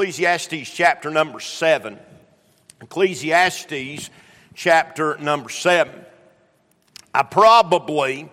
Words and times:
Ecclesiastes 0.00 0.70
chapter 0.70 1.10
number 1.10 1.40
7. 1.40 1.98
Ecclesiastes 2.80 4.08
chapter 4.54 5.18
number 5.18 5.50
7. 5.50 5.92
I 7.12 7.22
probably 7.22 8.30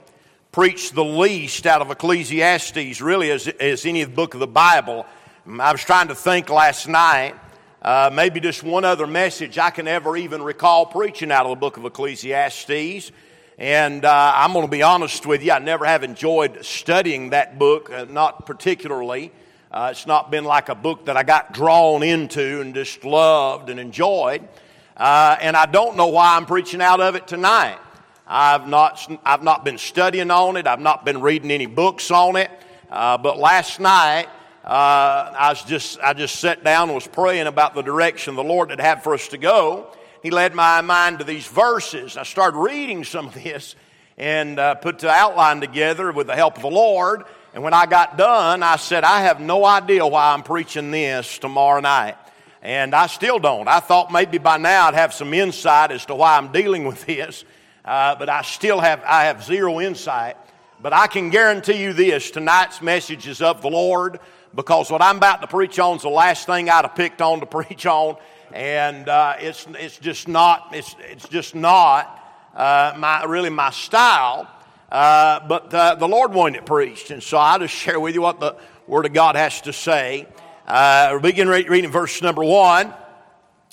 preached 0.54 0.96
the 0.96 1.04
least 1.04 1.66
out 1.66 1.82
of 1.82 1.92
Ecclesiastes, 1.92 3.02
really, 3.02 3.32
as, 3.32 3.50
as 3.50 3.86
any 3.86 4.06
book 4.06 4.34
of 4.34 4.40
the 4.40 4.48
Bible. 4.48 5.06
I 5.46 5.74
was 5.74 5.84
trying 5.84 6.08
to 6.08 6.16
think 6.16 6.50
last 6.50 6.88
night, 6.88 7.36
uh, 7.82 8.12
maybe 8.14 8.40
just 8.40 8.64
one 8.64 8.86
other 8.86 9.06
message 9.06 9.58
I 9.58 9.70
can 9.70 9.90
ever 9.90 10.16
even 10.16 10.42
recall 10.44 10.86
preaching 10.86 11.34
out 11.34 11.48
of 11.48 11.50
the 11.50 11.58
book 11.58 11.76
of 11.76 11.84
Ecclesiastes. 11.84 13.12
And 13.58 14.06
uh, 14.06 14.32
I'm 14.36 14.54
going 14.54 14.66
to 14.66 14.72
be 14.72 14.84
honest 14.84 15.26
with 15.26 15.44
you, 15.44 15.52
I 15.52 15.60
never 15.60 15.84
have 15.84 16.06
enjoyed 16.06 16.64
studying 16.64 17.32
that 17.32 17.60
book, 17.60 17.92
uh, 17.92 18.06
not 18.10 18.46
particularly. 18.46 19.34
Uh, 19.70 19.90
it's 19.92 20.08
not 20.08 20.32
been 20.32 20.46
like 20.46 20.70
a 20.70 20.76
book 20.76 21.08
that 21.08 21.18
I 21.18 21.24
got 21.24 21.54
drawn 21.54 22.02
into 22.02 22.62
and 22.62 22.74
just 22.74 23.04
loved 23.04 23.70
and 23.70 23.82
enjoyed. 23.82 24.48
Uh, 24.96 25.36
and 25.42 25.58
I 25.58 25.66
don't 25.66 25.98
know 25.98 26.08
why 26.08 26.38
I'm 26.38 26.46
preaching 26.46 26.82
out 26.82 27.02
of 27.02 27.16
it 27.16 27.28
tonight. 27.28 27.78
I've 28.26 28.68
not, 28.68 29.12
I've 29.26 29.44
not 29.44 29.66
been 29.66 29.78
studying 29.78 30.32
on 30.32 30.56
it. 30.56 30.68
I've 30.68 30.80
not 30.80 31.04
been 31.04 31.20
reading 31.22 31.52
any 31.52 31.66
books 31.66 32.12
on 32.12 32.38
it. 32.38 32.50
Uh, 32.90 33.18
but 33.18 33.38
last 33.38 33.82
night, 33.82 34.28
uh, 34.64 35.34
I 35.38 35.50
was 35.50 35.64
just, 35.64 36.00
I 36.00 36.14
just 36.14 36.38
sat 36.40 36.64
down 36.64 36.88
and 36.88 36.96
was 36.96 37.08
praying 37.08 37.48
about 37.48 37.76
the 37.76 37.82
direction 37.82 38.36
the 38.36 38.44
Lord 38.44 38.70
had 38.70 38.80
had 38.80 39.04
for 39.04 39.14
us 39.14 39.28
to 39.30 39.38
go. 39.38 39.92
He 40.24 40.32
led 40.32 40.56
my 40.56 40.80
mind 40.80 41.20
to 41.20 41.26
these 41.26 41.46
verses. 41.46 42.16
I 42.16 42.24
started 42.24 42.58
reading 42.58 43.04
some 43.04 43.28
of 43.28 43.34
this 43.34 43.76
and 44.18 44.60
uh, 44.60 44.76
put 44.76 45.00
the 45.00 45.10
outline 45.10 45.60
together 45.60 46.12
with 46.14 46.28
the 46.28 46.36
help 46.36 46.56
of 46.56 46.62
the 46.62 46.70
Lord. 46.70 47.24
And 47.58 47.64
when 47.64 47.74
I 47.74 47.88
got 47.88 48.20
done, 48.20 48.62
I 48.62 48.76
said, 48.76 49.04
I 49.04 49.22
have 49.22 49.40
no 49.40 49.66
idea 49.66 50.06
why 50.06 50.32
I'm 50.32 50.44
preaching 50.44 50.92
this 50.92 51.40
tomorrow 51.40 51.80
night. 51.82 52.16
And 52.62 52.94
I 52.94 53.08
still 53.08 53.40
don't. 53.40 53.68
I 53.68 53.80
thought 53.80 54.12
maybe 54.12 54.38
by 54.38 54.58
now 54.58 54.86
I'd 54.86 54.94
have 54.94 55.12
some 55.12 55.34
insight 55.34 55.90
as 55.90 56.06
to 56.06 56.14
why 56.14 56.38
I'm 56.38 56.52
dealing 56.52 56.86
with 56.86 57.04
this, 57.08 57.46
uh, 57.84 58.14
but 58.14 58.30
I 58.30 58.44
still 58.44 58.80
have, 58.80 59.02
I 59.04 59.24
have 59.24 59.44
zero 59.44 59.82
insight. 59.82 60.38
But 60.80 60.94
I 60.94 61.08
can 61.08 61.32
guarantee 61.32 61.82
you 61.82 61.94
this 61.94 62.30
tonight's 62.30 62.80
message 62.84 63.28
is 63.28 63.42
of 63.42 63.64
the 63.64 63.72
Lord 63.72 64.20
because 64.54 64.92
what 64.92 65.02
I'm 65.02 65.18
about 65.18 65.42
to 65.42 65.48
preach 65.48 65.80
on 65.80 65.96
is 65.96 66.04
the 66.04 66.10
last 66.10 66.46
thing 66.46 66.70
I'd 66.70 66.86
have 66.86 66.94
picked 66.94 67.24
on 67.24 67.40
to 67.40 67.46
preach 67.48 67.88
on. 67.88 68.18
And 68.54 69.10
uh, 69.10 69.34
it's, 69.40 69.66
it's 69.80 69.98
just 69.98 70.28
not, 70.28 70.76
it's, 70.76 70.96
it's 71.00 71.28
just 71.28 71.56
not 71.56 72.24
uh, 72.54 72.94
my, 73.00 73.24
really 73.24 73.50
my 73.50 73.72
style. 73.72 74.48
Uh, 74.90 75.46
but 75.48 75.74
uh, 75.74 75.96
the 75.96 76.08
Lord 76.08 76.34
wanted 76.34 76.60
it 76.60 76.66
preached, 76.66 77.12
and 77.12 77.22
so 77.22 77.38
I'll 77.38 77.60
just 77.60 77.74
share 77.74 78.00
with 78.00 78.16
you 78.16 78.22
what 78.22 78.40
the 78.40 78.56
Word 78.88 79.06
of 79.06 79.14
God 79.14 79.36
has 79.36 79.62
to 79.62 79.74
say. 79.74 80.28
Uh, 80.66 81.12
we 81.16 81.20
begin 81.32 81.50
reading 81.50 81.92
verse 81.92 82.22
number 82.22 82.44
one. 82.44 82.94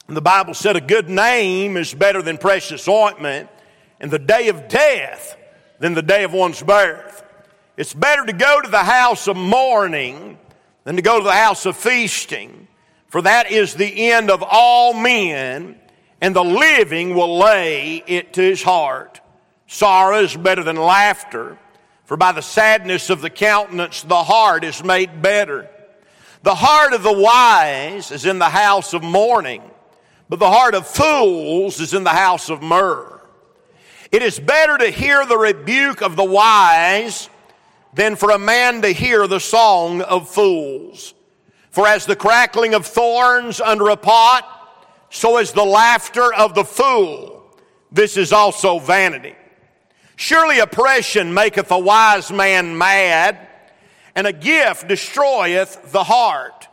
The 0.08 0.20
Bible 0.20 0.54
said, 0.54 0.76
A 0.76 0.80
good 0.80 1.08
name 1.08 1.76
is 1.76 1.94
better 1.94 2.20
than 2.20 2.36
precious 2.36 2.86
ointment, 2.88 3.48
and 4.00 4.10
the 4.10 4.18
day 4.18 4.48
of 4.48 4.68
death 4.68 5.36
than 5.78 5.94
the 5.94 6.02
day 6.02 6.24
of 6.24 6.32
one's 6.32 6.62
birth. 6.62 7.22
It's 7.76 7.94
better 7.94 8.26
to 8.26 8.32
go 8.32 8.60
to 8.60 8.68
the 8.68 8.78
house 8.78 9.28
of 9.28 9.36
mourning 9.36 10.38
than 10.84 10.96
to 10.96 11.02
go 11.02 11.18
to 11.18 11.24
the 11.24 11.32
house 11.32 11.64
of 11.64 11.76
feasting, 11.76 12.68
for 13.08 13.22
that 13.22 13.50
is 13.50 13.74
the 13.74 14.10
end 14.10 14.30
of 14.30 14.42
all 14.42 14.94
men, 14.94 15.76
and 16.20 16.34
the 16.34 16.44
living 16.44 17.14
will 17.14 17.38
lay 17.38 18.02
it 18.06 18.34
to 18.34 18.42
his 18.42 18.62
heart. 18.62 19.20
Sorrow 19.66 20.20
is 20.20 20.36
better 20.36 20.62
than 20.62 20.76
laughter, 20.76 21.58
for 22.04 22.16
by 22.16 22.32
the 22.32 22.42
sadness 22.42 23.10
of 23.10 23.20
the 23.20 23.30
countenance 23.30 24.02
the 24.02 24.24
heart 24.24 24.64
is 24.64 24.84
made 24.84 25.22
better. 25.22 25.68
The 26.42 26.54
heart 26.54 26.92
of 26.92 27.02
the 27.02 27.12
wise 27.12 28.10
is 28.10 28.26
in 28.26 28.38
the 28.38 28.50
house 28.50 28.92
of 28.92 29.02
mourning, 29.02 29.62
but 30.28 30.38
the 30.38 30.50
heart 30.50 30.74
of 30.74 30.86
fools 30.86 31.80
is 31.80 31.94
in 31.94 32.04
the 32.04 32.10
house 32.10 32.50
of 32.50 32.62
myrrh. 32.62 33.20
It 34.12 34.22
is 34.22 34.38
better 34.38 34.76
to 34.78 34.90
hear 34.90 35.24
the 35.24 35.38
rebuke 35.38 36.02
of 36.02 36.16
the 36.16 36.24
wise 36.24 37.30
than 37.94 38.16
for 38.16 38.30
a 38.30 38.38
man 38.38 38.82
to 38.82 38.88
hear 38.88 39.26
the 39.26 39.40
song 39.40 40.02
of 40.02 40.28
fools. 40.28 41.14
For 41.70 41.88
as 41.88 42.06
the 42.06 42.14
crackling 42.14 42.74
of 42.74 42.86
thorns 42.86 43.60
under 43.60 43.88
a 43.88 43.96
pot, 43.96 44.46
so 45.10 45.38
is 45.38 45.52
the 45.52 45.64
laughter 45.64 46.32
of 46.34 46.54
the 46.54 46.64
fool. 46.64 47.58
This 47.90 48.16
is 48.16 48.32
also 48.32 48.78
vanity. 48.78 49.34
Surely 50.16 50.58
oppression 50.58 51.34
maketh 51.34 51.70
a 51.70 51.78
wise 51.78 52.30
man 52.30 52.78
mad, 52.78 53.48
and 54.14 54.26
a 54.26 54.32
gift 54.32 54.86
destroyeth 54.86 55.90
the 55.90 56.04
heart. 56.04 56.68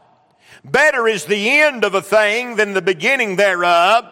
Better 0.64 1.08
is 1.08 1.26
the 1.26 1.50
end 1.60 1.84
of 1.84 1.96
a 1.96 2.02
thing 2.02 2.56
than 2.56 2.74
the 2.74 2.82
beginning 2.82 3.36
thereof, 3.36 4.06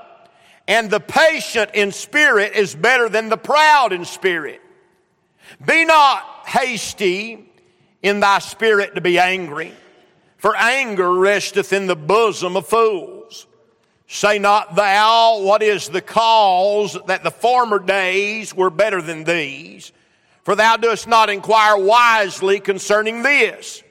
and 0.67 0.89
the 0.89 0.99
patient 0.99 1.71
in 1.73 1.91
spirit 1.91 2.53
is 2.53 2.73
better 2.73 3.07
than 3.07 3.29
the 3.29 3.37
proud 3.37 3.93
in 3.93 4.05
spirit. 4.05 4.61
Be 5.63 5.85
not 5.85 6.23
hasty 6.45 7.51
in 8.01 8.19
thy 8.19 8.39
spirit 8.39 8.95
to 8.95 9.01
be 9.01 9.19
angry, 9.19 9.73
for 10.37 10.55
anger 10.55 11.11
resteth 11.11 11.73
in 11.73 11.87
the 11.87 11.95
bosom 11.95 12.55
of 12.55 12.67
fools. 12.67 13.18
Say 14.11 14.39
not 14.39 14.75
thou, 14.75 15.39
what 15.41 15.61
is 15.61 15.87
the 15.87 16.01
cause 16.01 16.97
that 17.05 17.23
the 17.23 17.29
former 17.29 17.77
days 17.77 18.55
were 18.55 18.71
better 18.71 19.03
than 19.03 19.23
these? 19.23 19.91
For 20.41 20.55
thou 20.55 20.77
dost 20.77 21.07
not 21.07 21.29
inquire 21.29 21.77
wisely 21.77 22.59
concerning 22.59 23.21
this. 23.21 23.83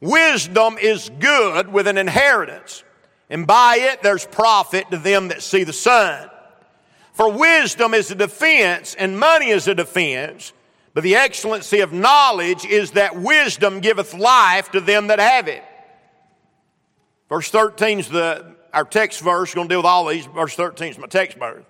Wisdom 0.00 0.78
is 0.78 1.10
good 1.18 1.72
with 1.72 1.88
an 1.88 1.98
inheritance, 1.98 2.84
and 3.28 3.44
by 3.44 3.78
it 3.80 4.00
there's 4.00 4.26
profit 4.26 4.88
to 4.92 4.96
them 4.96 5.26
that 5.28 5.42
see 5.42 5.64
the 5.64 5.72
sun. 5.72 6.30
For 7.12 7.28
wisdom 7.28 7.94
is 7.94 8.12
a 8.12 8.14
defense, 8.14 8.94
and 8.94 9.18
money 9.18 9.48
is 9.48 9.66
a 9.66 9.74
defense, 9.74 10.52
but 10.94 11.02
the 11.02 11.16
excellency 11.16 11.80
of 11.80 11.92
knowledge 11.92 12.64
is 12.64 12.92
that 12.92 13.16
wisdom 13.16 13.80
giveth 13.80 14.14
life 14.14 14.70
to 14.70 14.80
them 14.80 15.08
that 15.08 15.18
have 15.18 15.48
it. 15.48 15.64
Verse 17.28 17.50
13 17.50 17.98
is 17.98 18.08
the 18.08 18.61
our 18.72 18.84
text 18.84 19.20
verse, 19.20 19.50
we're 19.50 19.60
going 19.60 19.68
to 19.68 19.72
deal 19.72 19.78
with 19.80 19.86
all 19.86 20.06
these. 20.06 20.26
Verse 20.26 20.54
13 20.54 20.88
is 20.88 20.98
my 20.98 21.06
text 21.06 21.38
verse. 21.38 21.64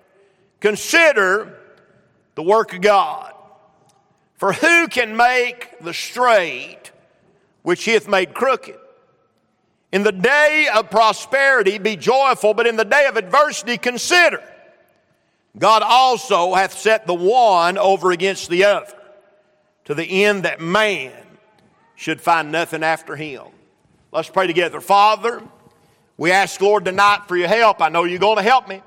Consider 0.61 1.59
the 2.35 2.43
work 2.43 2.75
of 2.75 2.81
God. 2.81 3.33
For 4.37 4.53
who 4.53 4.89
can 4.89 5.17
make 5.17 5.79
the 5.81 5.95
straight 5.95 6.91
which 7.63 7.85
he 7.85 7.93
hath 7.93 8.09
made 8.09 8.35
crooked? 8.35 8.77
In 9.93 10.05
the 10.05 10.13
day 10.13 10.69
of 10.75 10.91
prosperity 10.91 11.79
be 11.79 11.97
joyful, 11.97 12.55
but 12.55 12.67
in 12.67 12.77
the 12.77 12.85
day 12.85 13.07
of 13.07 13.17
adversity 13.17 13.77
consider. 13.77 14.43
God 15.59 15.83
also 15.83 16.55
hath 16.55 16.79
set 16.79 17.07
the 17.07 17.15
one 17.15 17.77
over 17.77 18.11
against 18.11 18.49
the 18.49 18.65
other, 18.65 18.95
to 19.85 19.95
the 19.95 20.25
end 20.25 20.45
that 20.45 20.61
man 20.61 21.13
should 21.95 22.21
find 22.21 22.51
nothing 22.51 22.83
after 22.83 23.17
him. 23.17 23.45
Let's 24.13 24.31
pray 24.31 24.47
together. 24.47 24.81
Father, 24.81 25.43
we 26.17 26.31
ask, 26.31 26.61
Lord, 26.61 26.85
tonight 26.85 27.23
for 27.27 27.37
your 27.37 27.49
help. 27.49 27.81
I 27.81 27.89
know 27.89 28.05
you're 28.05 28.19
going 28.19 28.37
to 28.37 28.43
help 28.43 28.69
me. 28.69 28.83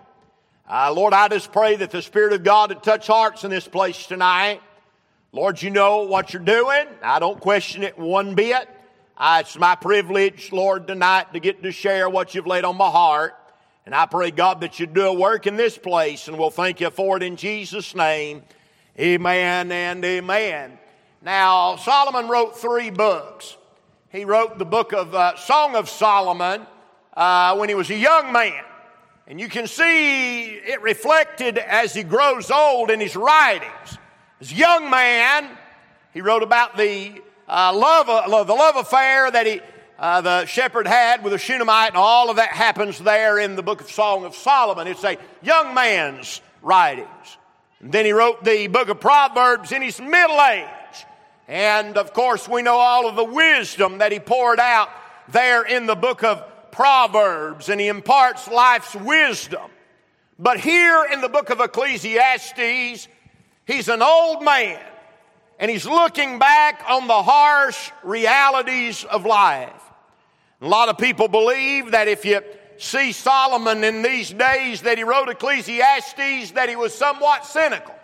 Uh, 0.69 0.93
Lord, 0.93 1.13
I 1.13 1.27
just 1.27 1.51
pray 1.51 1.75
that 1.75 1.91
the 1.91 2.01
Spirit 2.01 2.33
of 2.33 2.43
God 2.43 2.69
would 2.69 2.83
touch 2.83 3.07
hearts 3.07 3.43
in 3.43 3.51
this 3.51 3.67
place 3.67 4.05
tonight. 4.07 4.61
Lord, 5.31 5.61
you 5.61 5.69
know 5.69 6.03
what 6.03 6.33
you're 6.33 6.41
doing. 6.41 6.87
I 7.01 7.19
don't 7.19 7.39
question 7.39 7.83
it 7.83 7.97
one 7.97 8.35
bit. 8.35 8.69
Uh, 9.17 9.39
it's 9.41 9.57
my 9.57 9.75
privilege, 9.75 10.51
Lord, 10.51 10.87
tonight 10.87 11.33
to 11.33 11.39
get 11.39 11.63
to 11.63 11.71
share 11.71 12.09
what 12.09 12.35
you've 12.35 12.47
laid 12.47 12.63
on 12.63 12.77
my 12.77 12.89
heart. 12.89 13.35
And 13.85 13.93
I 13.93 14.05
pray, 14.05 14.31
God, 14.31 14.61
that 14.61 14.79
you 14.79 14.87
do 14.87 15.05
a 15.05 15.13
work 15.13 15.45
in 15.45 15.55
this 15.55 15.77
place, 15.77 16.27
and 16.27 16.37
we'll 16.37 16.49
thank 16.49 16.79
you 16.79 16.89
for 16.89 17.17
it 17.17 17.23
in 17.23 17.35
Jesus' 17.35 17.93
name. 17.93 18.43
Amen 18.99 19.71
and 19.71 20.03
amen. 20.03 20.79
Now, 21.21 21.75
Solomon 21.75 22.27
wrote 22.27 22.57
three 22.57 22.89
books. 22.89 23.57
He 24.09 24.25
wrote 24.25 24.57
the 24.57 24.65
book 24.65 24.93
of 24.93 25.13
uh, 25.13 25.35
Song 25.37 25.75
of 25.75 25.89
Solomon, 25.89 26.65
uh, 27.15 27.55
when 27.55 27.69
he 27.69 27.75
was 27.75 27.89
a 27.89 27.95
young 27.95 28.31
man. 28.31 28.63
And 29.27 29.39
you 29.39 29.49
can 29.49 29.67
see 29.67 30.49
it 30.49 30.81
reflected 30.81 31.57
as 31.57 31.93
he 31.93 32.03
grows 32.03 32.51
old 32.51 32.91
in 32.91 32.99
his 32.99 33.15
writings. 33.15 33.97
As 34.39 34.51
a 34.51 34.55
young 34.55 34.89
man, 34.89 35.49
he 36.13 36.21
wrote 36.21 36.43
about 36.43 36.77
the 36.77 37.21
uh, 37.47 37.73
love, 37.75 38.09
uh, 38.09 38.43
the 38.43 38.53
love 38.53 38.75
affair 38.75 39.31
that 39.31 39.47
he, 39.47 39.61
uh, 39.97 40.21
the 40.21 40.45
shepherd 40.45 40.87
had 40.87 41.23
with 41.23 41.33
a 41.33 41.37
Shunammite, 41.37 41.89
and 41.89 41.97
all 41.97 42.29
of 42.29 42.35
that 42.35 42.49
happens 42.49 42.99
there 42.99 43.39
in 43.39 43.55
the 43.55 43.63
book 43.63 43.81
of 43.81 43.89
Song 43.89 44.25
of 44.25 44.35
Solomon. 44.35 44.87
It's 44.87 45.03
a 45.03 45.17
young 45.41 45.73
man's 45.73 46.41
writings. 46.61 47.37
And 47.79 47.91
then 47.91 48.05
he 48.05 48.11
wrote 48.11 48.43
the 48.43 48.67
book 48.67 48.89
of 48.89 48.99
Proverbs 48.99 49.71
in 49.71 49.81
his 49.81 49.99
middle 49.99 50.39
age. 50.41 50.67
And 51.47 51.97
of 51.97 52.13
course, 52.13 52.47
we 52.47 52.61
know 52.61 52.77
all 52.77 53.07
of 53.07 53.15
the 53.15 53.23
wisdom 53.23 53.99
that 53.99 54.11
he 54.11 54.19
poured 54.19 54.59
out 54.59 54.89
there 55.29 55.63
in 55.63 55.85
the 55.85 55.95
book 55.95 56.23
of 56.23 56.43
Proverbs 56.75 57.69
and 57.69 57.79
he 57.79 57.87
imparts 57.87 58.49
life's 58.49 58.93
wisdom. 58.95 59.71
But 60.37 60.59
here 60.59 61.07
in 61.11 61.21
the 61.21 61.29
book 61.29 61.49
of 61.49 61.61
Ecclesiastes, 61.61 63.07
he's 63.65 63.87
an 63.87 64.01
old 64.01 64.43
man 64.43 64.81
and 65.57 65.71
he's 65.71 65.85
looking 65.85 66.37
back 66.37 66.83
on 66.89 67.07
the 67.07 67.23
harsh 67.23 67.91
realities 68.03 69.05
of 69.05 69.25
life. 69.25 69.71
A 70.61 70.67
lot 70.67 70.89
of 70.89 70.97
people 70.97 71.29
believe 71.29 71.91
that 71.91 72.09
if 72.09 72.25
you 72.25 72.41
see 72.77 73.13
Solomon 73.13 73.85
in 73.85 74.01
these 74.01 74.31
days 74.31 74.81
that 74.81 74.97
he 74.97 75.05
wrote 75.05 75.29
Ecclesiastes, 75.29 76.51
that 76.51 76.67
he 76.67 76.75
was 76.75 76.93
somewhat 76.93 77.45
cynical. 77.45 77.95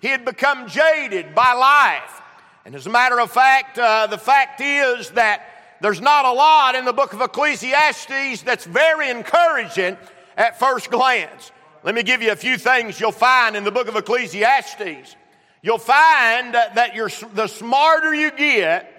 He 0.00 0.06
had 0.06 0.24
become 0.24 0.68
jaded 0.68 1.34
by 1.34 1.52
life. 1.52 2.22
And 2.64 2.76
as 2.76 2.86
a 2.86 2.90
matter 2.90 3.18
of 3.18 3.32
fact, 3.32 3.76
uh, 3.76 4.06
the 4.06 4.18
fact 4.18 4.60
is 4.60 5.10
that 5.10 5.53
there's 5.80 6.00
not 6.00 6.24
a 6.24 6.32
lot 6.32 6.74
in 6.74 6.84
the 6.84 6.92
book 6.92 7.12
of 7.12 7.20
Ecclesiastes 7.20 8.42
that's 8.42 8.64
very 8.64 9.10
encouraging 9.10 9.96
at 10.36 10.58
first 10.58 10.90
glance. 10.90 11.52
Let 11.82 11.94
me 11.94 12.02
give 12.02 12.22
you 12.22 12.32
a 12.32 12.36
few 12.36 12.56
things 12.56 12.98
you'll 12.98 13.12
find 13.12 13.56
in 13.56 13.64
the 13.64 13.70
book 13.70 13.88
of 13.88 13.96
Ecclesiastes. 13.96 15.16
You'll 15.62 15.78
find 15.78 16.54
that 16.54 16.94
you're, 16.94 17.10
the 17.34 17.46
smarter 17.46 18.14
you 18.14 18.30
get, 18.30 18.90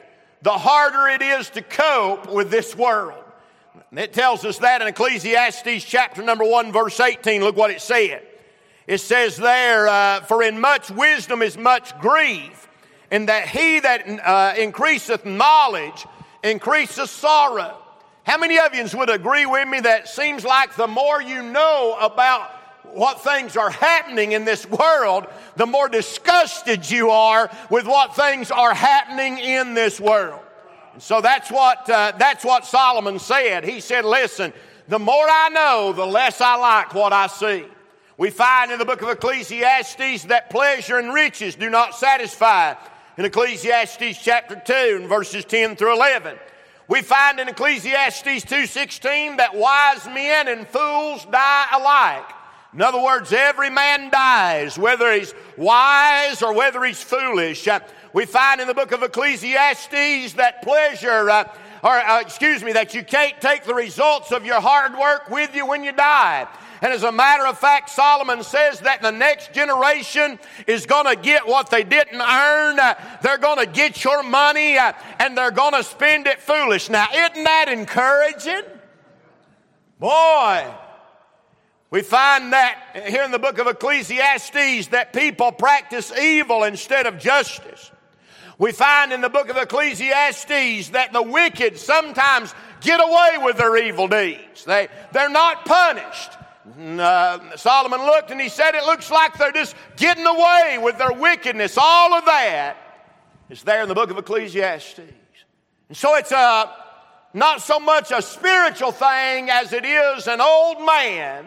the 0.41 0.51
harder 0.51 1.07
it 1.07 1.21
is 1.21 1.49
to 1.51 1.61
cope 1.61 2.31
with 2.31 2.51
this 2.51 2.75
world. 2.75 3.23
It 3.91 4.13
tells 4.13 4.45
us 4.45 4.59
that 4.59 4.81
in 4.81 4.87
Ecclesiastes 4.87 5.83
chapter 5.85 6.21
number 6.21 6.43
1, 6.43 6.71
verse 6.71 6.99
18. 6.99 7.41
Look 7.41 7.55
what 7.55 7.71
it 7.71 7.81
said. 7.81 8.21
It 8.87 8.99
says 8.99 9.37
there, 9.37 9.87
uh, 9.87 10.21
For 10.21 10.43
in 10.43 10.59
much 10.59 10.91
wisdom 10.91 11.41
is 11.41 11.57
much 11.57 11.97
grief, 11.99 12.67
and 13.09 13.29
that 13.29 13.47
he 13.47 13.79
that 13.79 14.07
uh, 14.07 14.53
increaseth 14.57 15.25
knowledge 15.25 16.05
increaseth 16.45 17.09
sorrow. 17.09 17.77
How 18.23 18.37
many 18.37 18.57
of 18.57 18.73
you 18.73 18.85
would 18.97 19.09
agree 19.09 19.45
with 19.45 19.67
me 19.67 19.81
that 19.81 20.07
seems 20.07 20.43
like 20.43 20.75
the 20.75 20.87
more 20.87 21.21
you 21.21 21.43
know 21.43 21.97
about 21.99 22.51
what 22.85 23.21
things 23.21 23.57
are 23.57 23.69
happening 23.69 24.31
in 24.31 24.45
this 24.45 24.65
world, 24.65 25.27
the 25.57 25.65
more 25.65 25.89
disgusted 25.89 26.89
you 26.89 27.09
are 27.09 27.51
with 27.69 27.85
what 27.85 28.15
things 28.15 28.51
are 28.51 28.73
happening 28.73 29.37
in 29.37 29.73
this 29.73 29.99
world. 29.99 30.39
And 30.93 31.03
so 31.03 31.19
that's 31.19 31.51
what, 31.51 31.89
uh, 31.89 32.13
that's 32.17 32.45
what 32.45 32.65
Solomon 32.65 33.19
said. 33.19 33.65
He 33.65 33.79
said, 33.79 34.05
Listen, 34.05 34.53
the 34.87 34.99
more 34.99 35.13
I 35.13 35.49
know, 35.49 35.93
the 35.93 36.05
less 36.05 36.41
I 36.41 36.55
like 36.55 36.93
what 36.93 37.11
I 37.11 37.27
see. 37.27 37.65
We 38.17 38.29
find 38.29 38.71
in 38.71 38.79
the 38.79 38.85
book 38.85 39.01
of 39.01 39.09
Ecclesiastes 39.09 40.23
that 40.25 40.49
pleasure 40.49 40.97
and 40.97 41.13
riches 41.13 41.55
do 41.55 41.69
not 41.69 41.95
satisfy. 41.95 42.75
In 43.17 43.23
Ecclesiastes 43.23 44.21
chapter 44.21 44.55
2 44.57 44.97
and 44.99 45.07
verses 45.07 45.45
10 45.45 45.77
through 45.77 45.95
11. 45.95 46.37
We 46.89 47.01
find 47.01 47.39
in 47.39 47.47
Ecclesiastes 47.47 48.43
2:16 48.43 49.37
that 49.37 49.55
wise 49.55 50.05
men 50.07 50.49
and 50.49 50.67
fools 50.67 51.25
die 51.31 51.65
alike. 51.71 52.25
In 52.73 52.81
other 52.81 52.99
words, 52.99 53.31
every 53.31 53.69
man 53.69 54.09
dies, 54.09 54.77
whether 54.77 55.13
he's 55.13 55.33
wise 55.55 56.43
or 56.43 56.51
whether 56.51 56.83
he's 56.83 57.01
foolish. 57.01 57.65
Uh, 57.69 57.79
we 58.11 58.25
find 58.25 58.59
in 58.59 58.67
the 58.67 58.73
book 58.73 58.91
of 58.91 59.01
Ecclesiastes 59.01 60.33
that 60.33 60.61
pleasure, 60.61 61.29
uh, 61.29 61.45
or 61.83 61.91
uh, 61.91 62.19
excuse 62.19 62.63
me, 62.63 62.73
that 62.73 62.93
you 62.93 63.01
can't 63.01 63.39
take 63.39 63.63
the 63.63 63.73
results 63.73 64.33
of 64.33 64.45
your 64.45 64.59
hard 64.59 64.97
work 64.97 65.29
with 65.29 65.55
you 65.55 65.65
when 65.65 65.85
you 65.85 65.93
die. 65.93 66.47
And 66.81 66.93
as 66.93 67.03
a 67.03 67.11
matter 67.11 67.45
of 67.45 67.57
fact, 67.57 67.89
Solomon 67.89 68.43
says 68.43 68.81
that 68.81 69.01
the 69.01 69.11
next 69.11 69.53
generation 69.53 70.39
is 70.67 70.85
going 70.85 71.05
to 71.05 71.21
get 71.21 71.47
what 71.47 71.69
they 71.69 71.83
didn't 71.83 72.21
earn. 72.21 72.79
Uh, 72.79 72.95
they're 73.21 73.37
going 73.37 73.59
to 73.59 73.71
get 73.71 74.03
your 74.03 74.23
money 74.23 74.77
uh, 74.77 74.93
and 75.19 75.37
they're 75.37 75.51
going 75.51 75.73
to 75.73 75.83
spend 75.83 76.27
it 76.27 76.39
foolish. 76.39 76.89
Now, 76.89 77.07
isn't 77.13 77.43
that 77.43 77.69
encouraging? 77.69 78.63
Boy, 79.99 80.65
we 81.89 82.01
find 82.01 82.51
that 82.53 83.05
here 83.07 83.23
in 83.23 83.31
the 83.31 83.39
book 83.39 83.57
of 83.57 83.67
Ecclesiastes 83.67 84.87
that 84.87 85.13
people 85.13 85.51
practice 85.51 86.11
evil 86.11 86.63
instead 86.63 87.05
of 87.05 87.19
justice. 87.19 87.91
We 88.57 88.71
find 88.71 89.11
in 89.11 89.21
the 89.21 89.29
book 89.29 89.49
of 89.49 89.57
Ecclesiastes 89.57 90.89
that 90.89 91.11
the 91.11 91.21
wicked 91.21 91.77
sometimes 91.77 92.53
get 92.81 93.01
away 93.01 93.43
with 93.43 93.57
their 93.57 93.75
evil 93.77 94.07
deeds. 94.07 94.63
They, 94.65 94.87
they're 95.11 95.29
not 95.29 95.65
punished. 95.65 96.31
Uh, 96.65 97.55
Solomon 97.55 98.01
looked 98.01 98.31
and 98.31 98.41
he 98.41 98.49
said, 98.49 98.73
It 98.73 98.85
looks 98.85 99.11
like 99.11 99.37
they're 99.37 99.51
just 99.51 99.75
getting 99.97 100.25
away 100.25 100.79
with 100.81 100.97
their 100.97 101.13
wickedness. 101.13 101.77
All 101.79 102.13
of 102.13 102.25
that 102.25 102.77
is 103.49 103.61
there 103.63 103.83
in 103.83 103.89
the 103.89 103.93
book 103.93 104.09
of 104.09 104.17
Ecclesiastes. 104.17 104.99
And 105.89 105.95
so 105.95 106.15
it's 106.15 106.31
a, 106.31 106.73
not 107.33 107.61
so 107.61 107.79
much 107.79 108.11
a 108.11 108.21
spiritual 108.21 108.91
thing 108.91 109.49
as 109.51 109.73
it 109.73 109.85
is 109.85 110.27
an 110.27 110.41
old 110.41 110.83
man 110.83 111.45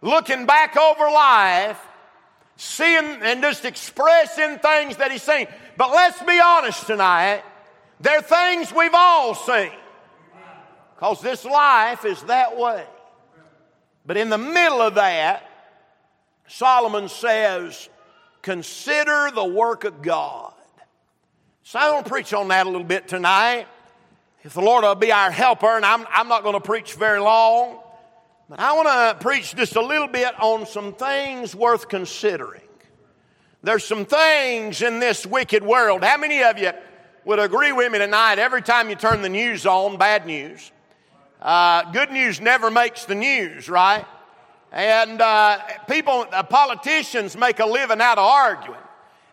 looking 0.00 0.46
back 0.46 0.76
over 0.76 1.04
life, 1.04 1.80
seeing 2.56 3.04
and 3.04 3.42
just 3.42 3.66
expressing 3.66 4.58
things 4.58 4.96
that 4.96 5.10
he's 5.10 5.22
seen. 5.22 5.48
But 5.76 5.90
let's 5.90 6.22
be 6.22 6.40
honest 6.42 6.86
tonight, 6.86 7.42
there 8.00 8.18
are 8.18 8.22
things 8.22 8.72
we've 8.72 8.94
all 8.94 9.34
seen. 9.34 9.72
Because 10.94 11.20
this 11.20 11.44
life 11.44 12.06
is 12.06 12.22
that 12.22 12.56
way. 12.56 12.86
But 14.06 14.16
in 14.16 14.30
the 14.30 14.38
middle 14.38 14.80
of 14.80 14.94
that, 14.94 15.50
Solomon 16.48 17.08
says, 17.08 17.88
Consider 18.42 19.30
the 19.34 19.44
work 19.44 19.82
of 19.82 20.02
God. 20.02 20.52
So 21.64 21.80
I 21.80 21.90
want 21.90 22.06
to 22.06 22.10
preach 22.10 22.32
on 22.32 22.46
that 22.48 22.66
a 22.66 22.70
little 22.70 22.86
bit 22.86 23.08
tonight. 23.08 23.66
If 24.44 24.54
the 24.54 24.60
Lord 24.60 24.84
will 24.84 24.94
be 24.94 25.10
our 25.10 25.32
helper, 25.32 25.74
and 25.74 25.84
I'm, 25.84 26.06
I'm 26.08 26.28
not 26.28 26.44
going 26.44 26.54
to 26.54 26.60
preach 26.60 26.94
very 26.94 27.18
long. 27.18 27.80
But 28.48 28.60
I 28.60 28.74
want 28.74 28.86
to 28.86 29.24
preach 29.24 29.56
just 29.56 29.74
a 29.74 29.80
little 29.80 30.06
bit 30.06 30.40
on 30.40 30.66
some 30.66 30.94
things 30.94 31.56
worth 31.56 31.88
considering. 31.88 32.62
There's 33.64 33.82
some 33.82 34.04
things 34.04 34.82
in 34.82 35.00
this 35.00 35.26
wicked 35.26 35.64
world. 35.64 36.04
How 36.04 36.16
many 36.16 36.44
of 36.44 36.56
you 36.56 36.70
would 37.24 37.40
agree 37.40 37.72
with 37.72 37.90
me 37.90 37.98
tonight? 37.98 38.38
Every 38.38 38.62
time 38.62 38.88
you 38.88 38.94
turn 38.94 39.22
the 39.22 39.28
news 39.28 39.66
on, 39.66 39.98
bad 39.98 40.24
news. 40.24 40.70
Uh, 41.40 41.90
good 41.92 42.10
news 42.10 42.40
never 42.40 42.70
makes 42.70 43.04
the 43.04 43.14
news, 43.14 43.68
right? 43.68 44.04
And 44.72 45.20
uh, 45.20 45.58
people, 45.88 46.26
uh, 46.32 46.42
politicians 46.42 47.36
make 47.36 47.60
a 47.60 47.66
living 47.66 48.00
out 48.00 48.18
of 48.18 48.24
arguing 48.24 48.80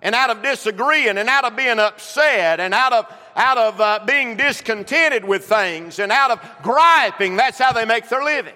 and 0.01 0.13
out 0.13 0.29
of 0.29 0.41
disagreeing 0.43 1.17
and 1.17 1.29
out 1.29 1.45
of 1.45 1.55
being 1.55 1.79
upset 1.79 2.59
and 2.59 2.73
out 2.73 2.93
of 2.93 3.05
out 3.35 3.57
of 3.57 3.81
uh, 3.81 3.99
being 4.05 4.37
discontented 4.37 5.25
with 5.25 5.45
things 5.45 5.97
and 5.97 6.11
out 6.11 6.29
of 6.29 6.39
griping. 6.61 7.35
That's 7.35 7.57
how 7.57 7.71
they 7.71 7.85
make 7.85 8.07
their 8.09 8.23
living. 8.23 8.53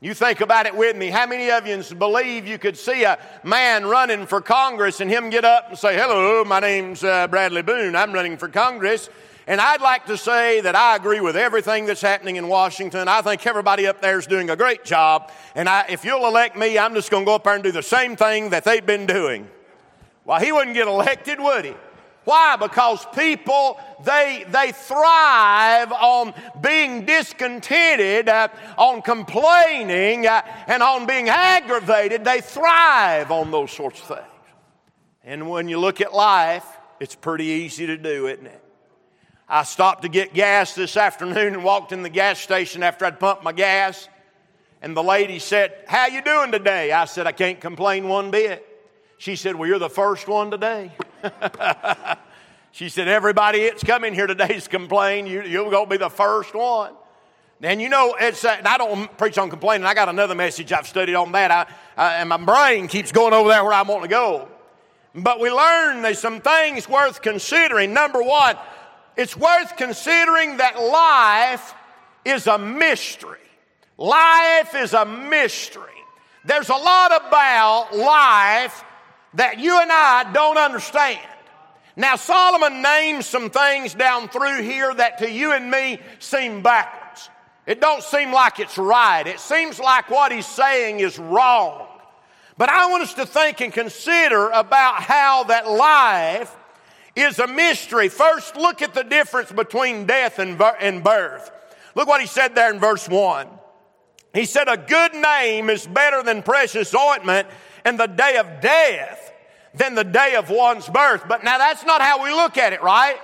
You 0.00 0.14
think 0.14 0.40
about 0.40 0.66
it 0.66 0.76
with 0.76 0.96
me. 0.96 1.10
How 1.10 1.26
many 1.26 1.48
of 1.52 1.64
you 1.64 1.80
believe 1.94 2.44
you 2.44 2.58
could 2.58 2.76
see 2.76 3.04
a 3.04 3.18
man 3.44 3.86
running 3.86 4.26
for 4.26 4.40
Congress 4.40 5.00
and 5.00 5.08
him 5.08 5.30
get 5.30 5.44
up 5.44 5.68
and 5.68 5.78
say, 5.78 5.94
Hello, 5.94 6.42
my 6.44 6.58
name's 6.58 7.04
uh, 7.04 7.28
Bradley 7.28 7.62
Boone. 7.62 7.94
I'm 7.94 8.12
running 8.12 8.36
for 8.36 8.48
Congress. 8.48 9.08
And 9.46 9.60
I'd 9.60 9.80
like 9.80 10.06
to 10.06 10.16
say 10.16 10.60
that 10.60 10.76
I 10.76 10.94
agree 10.94 11.20
with 11.20 11.36
everything 11.36 11.86
that's 11.86 12.00
happening 12.00 12.36
in 12.36 12.46
Washington. 12.46 13.08
I 13.08 13.22
think 13.22 13.44
everybody 13.46 13.86
up 13.86 14.00
there 14.00 14.18
is 14.18 14.26
doing 14.26 14.50
a 14.50 14.56
great 14.56 14.84
job. 14.84 15.32
And 15.54 15.68
I, 15.68 15.86
if 15.88 16.04
you'll 16.04 16.26
elect 16.26 16.56
me, 16.56 16.78
I'm 16.78 16.94
just 16.94 17.10
going 17.10 17.24
to 17.24 17.26
go 17.26 17.34
up 17.34 17.44
there 17.44 17.54
and 17.54 17.62
do 17.62 17.72
the 17.72 17.82
same 17.82 18.14
thing 18.14 18.50
that 18.50 18.64
they've 18.64 18.84
been 18.84 19.06
doing. 19.06 19.48
Well, 20.24 20.38
he 20.38 20.52
wouldn't 20.52 20.74
get 20.74 20.86
elected, 20.86 21.40
would 21.40 21.64
he? 21.64 21.74
Why? 22.24 22.54
Because 22.54 23.04
people, 23.16 23.80
they, 24.04 24.44
they 24.48 24.70
thrive 24.70 25.90
on 25.90 26.34
being 26.60 27.04
discontented, 27.04 28.28
uh, 28.28 28.46
on 28.78 29.02
complaining, 29.02 30.28
uh, 30.28 30.42
and 30.68 30.84
on 30.84 31.06
being 31.06 31.28
aggravated. 31.28 32.24
They 32.24 32.40
thrive 32.40 33.32
on 33.32 33.50
those 33.50 33.72
sorts 33.72 34.00
of 34.02 34.06
things. 34.06 34.28
And 35.24 35.50
when 35.50 35.68
you 35.68 35.80
look 35.80 36.00
at 36.00 36.14
life, 36.14 36.64
it's 37.00 37.16
pretty 37.16 37.46
easy 37.46 37.86
to 37.86 37.96
do, 37.96 38.28
isn't 38.28 38.46
it? 38.46 38.61
I 39.52 39.64
stopped 39.64 40.00
to 40.00 40.08
get 40.08 40.32
gas 40.32 40.74
this 40.74 40.96
afternoon 40.96 41.52
and 41.52 41.62
walked 41.62 41.92
in 41.92 42.02
the 42.02 42.08
gas 42.08 42.40
station 42.40 42.82
after 42.82 43.04
I'd 43.04 43.20
pumped 43.20 43.44
my 43.44 43.52
gas. 43.52 44.08
And 44.80 44.96
the 44.96 45.02
lady 45.02 45.38
said, 45.38 45.74
How 45.86 46.06
you 46.06 46.22
doing 46.22 46.50
today? 46.50 46.90
I 46.90 47.04
said, 47.04 47.26
I 47.26 47.32
can't 47.32 47.60
complain 47.60 48.08
one 48.08 48.30
bit. 48.30 48.66
She 49.18 49.36
said, 49.36 49.54
Well, 49.54 49.68
you're 49.68 49.78
the 49.78 49.90
first 49.90 50.26
one 50.26 50.50
today. 50.50 50.90
she 52.72 52.88
said, 52.88 53.08
Everybody 53.08 53.64
that's 53.64 53.84
coming 53.84 54.14
here 54.14 54.26
today 54.26 54.54
is 54.54 54.68
complaining. 54.68 55.30
You, 55.30 55.42
you're 55.42 55.70
going 55.70 55.84
to 55.84 55.90
be 55.90 55.98
the 55.98 56.08
first 56.08 56.54
one. 56.54 56.94
And 57.60 57.82
you 57.82 57.90
know, 57.90 58.16
it's, 58.18 58.46
uh, 58.46 58.58
I 58.64 58.78
don't 58.78 59.18
preach 59.18 59.36
on 59.36 59.50
complaining. 59.50 59.86
I 59.86 59.92
got 59.92 60.08
another 60.08 60.34
message 60.34 60.72
I've 60.72 60.86
studied 60.86 61.14
on 61.14 61.30
that. 61.32 61.50
I, 61.50 61.60
uh, 62.00 62.14
and 62.14 62.30
my 62.30 62.38
brain 62.38 62.88
keeps 62.88 63.12
going 63.12 63.34
over 63.34 63.50
there 63.50 63.62
where 63.62 63.74
I 63.74 63.82
want 63.82 64.02
to 64.04 64.08
go. 64.08 64.48
But 65.14 65.40
we 65.40 65.50
learn 65.50 66.00
there's 66.00 66.20
some 66.20 66.40
things 66.40 66.88
worth 66.88 67.20
considering. 67.20 67.92
Number 67.92 68.22
one, 68.22 68.56
it's 69.16 69.36
worth 69.36 69.76
considering 69.76 70.56
that 70.58 70.80
life 70.80 71.74
is 72.24 72.46
a 72.46 72.58
mystery. 72.58 73.38
Life 73.98 74.74
is 74.74 74.94
a 74.94 75.04
mystery. 75.04 75.84
There's 76.44 76.68
a 76.68 76.74
lot 76.74 77.26
about 77.26 77.96
life 77.96 78.84
that 79.34 79.58
you 79.58 79.80
and 79.80 79.90
I 79.92 80.32
don't 80.32 80.58
understand. 80.58 81.20
Now, 81.94 82.16
Solomon 82.16 82.82
names 82.82 83.26
some 83.26 83.50
things 83.50 83.94
down 83.94 84.28
through 84.28 84.62
here 84.62 84.92
that 84.94 85.18
to 85.18 85.30
you 85.30 85.52
and 85.52 85.70
me 85.70 86.00
seem 86.18 86.62
backwards. 86.62 87.28
It 87.66 87.80
don't 87.80 88.02
seem 88.02 88.32
like 88.32 88.58
it's 88.58 88.78
right. 88.78 89.26
It 89.26 89.38
seems 89.38 89.78
like 89.78 90.10
what 90.10 90.32
he's 90.32 90.46
saying 90.46 91.00
is 91.00 91.18
wrong. 91.18 91.86
But 92.56 92.70
I 92.70 92.90
want 92.90 93.02
us 93.02 93.14
to 93.14 93.26
think 93.26 93.60
and 93.60 93.72
consider 93.72 94.48
about 94.48 95.02
how 95.02 95.44
that 95.44 95.70
life 95.70 96.54
is 97.14 97.38
a 97.38 97.46
mystery. 97.46 98.08
First, 98.08 98.56
look 98.56 98.82
at 98.82 98.94
the 98.94 99.02
difference 99.04 99.52
between 99.52 100.06
death 100.06 100.38
and 100.38 100.56
birth. 100.58 101.50
Look 101.94 102.08
what 102.08 102.20
he 102.20 102.26
said 102.26 102.54
there 102.54 102.72
in 102.72 102.80
verse 102.80 103.08
1. 103.08 103.48
He 104.34 104.46
said, 104.46 104.68
A 104.68 104.76
good 104.76 105.14
name 105.14 105.68
is 105.68 105.86
better 105.86 106.22
than 106.22 106.42
precious 106.42 106.94
ointment 106.94 107.48
in 107.84 107.96
the 107.96 108.06
day 108.06 108.36
of 108.36 108.60
death 108.60 109.32
than 109.74 109.94
the 109.94 110.04
day 110.04 110.34
of 110.36 110.50
one's 110.50 110.88
birth. 110.88 111.24
But 111.28 111.44
now 111.44 111.58
that's 111.58 111.84
not 111.84 112.00
how 112.00 112.22
we 112.22 112.30
look 112.30 112.56
at 112.58 112.72
it, 112.72 112.82
right? 112.82 113.18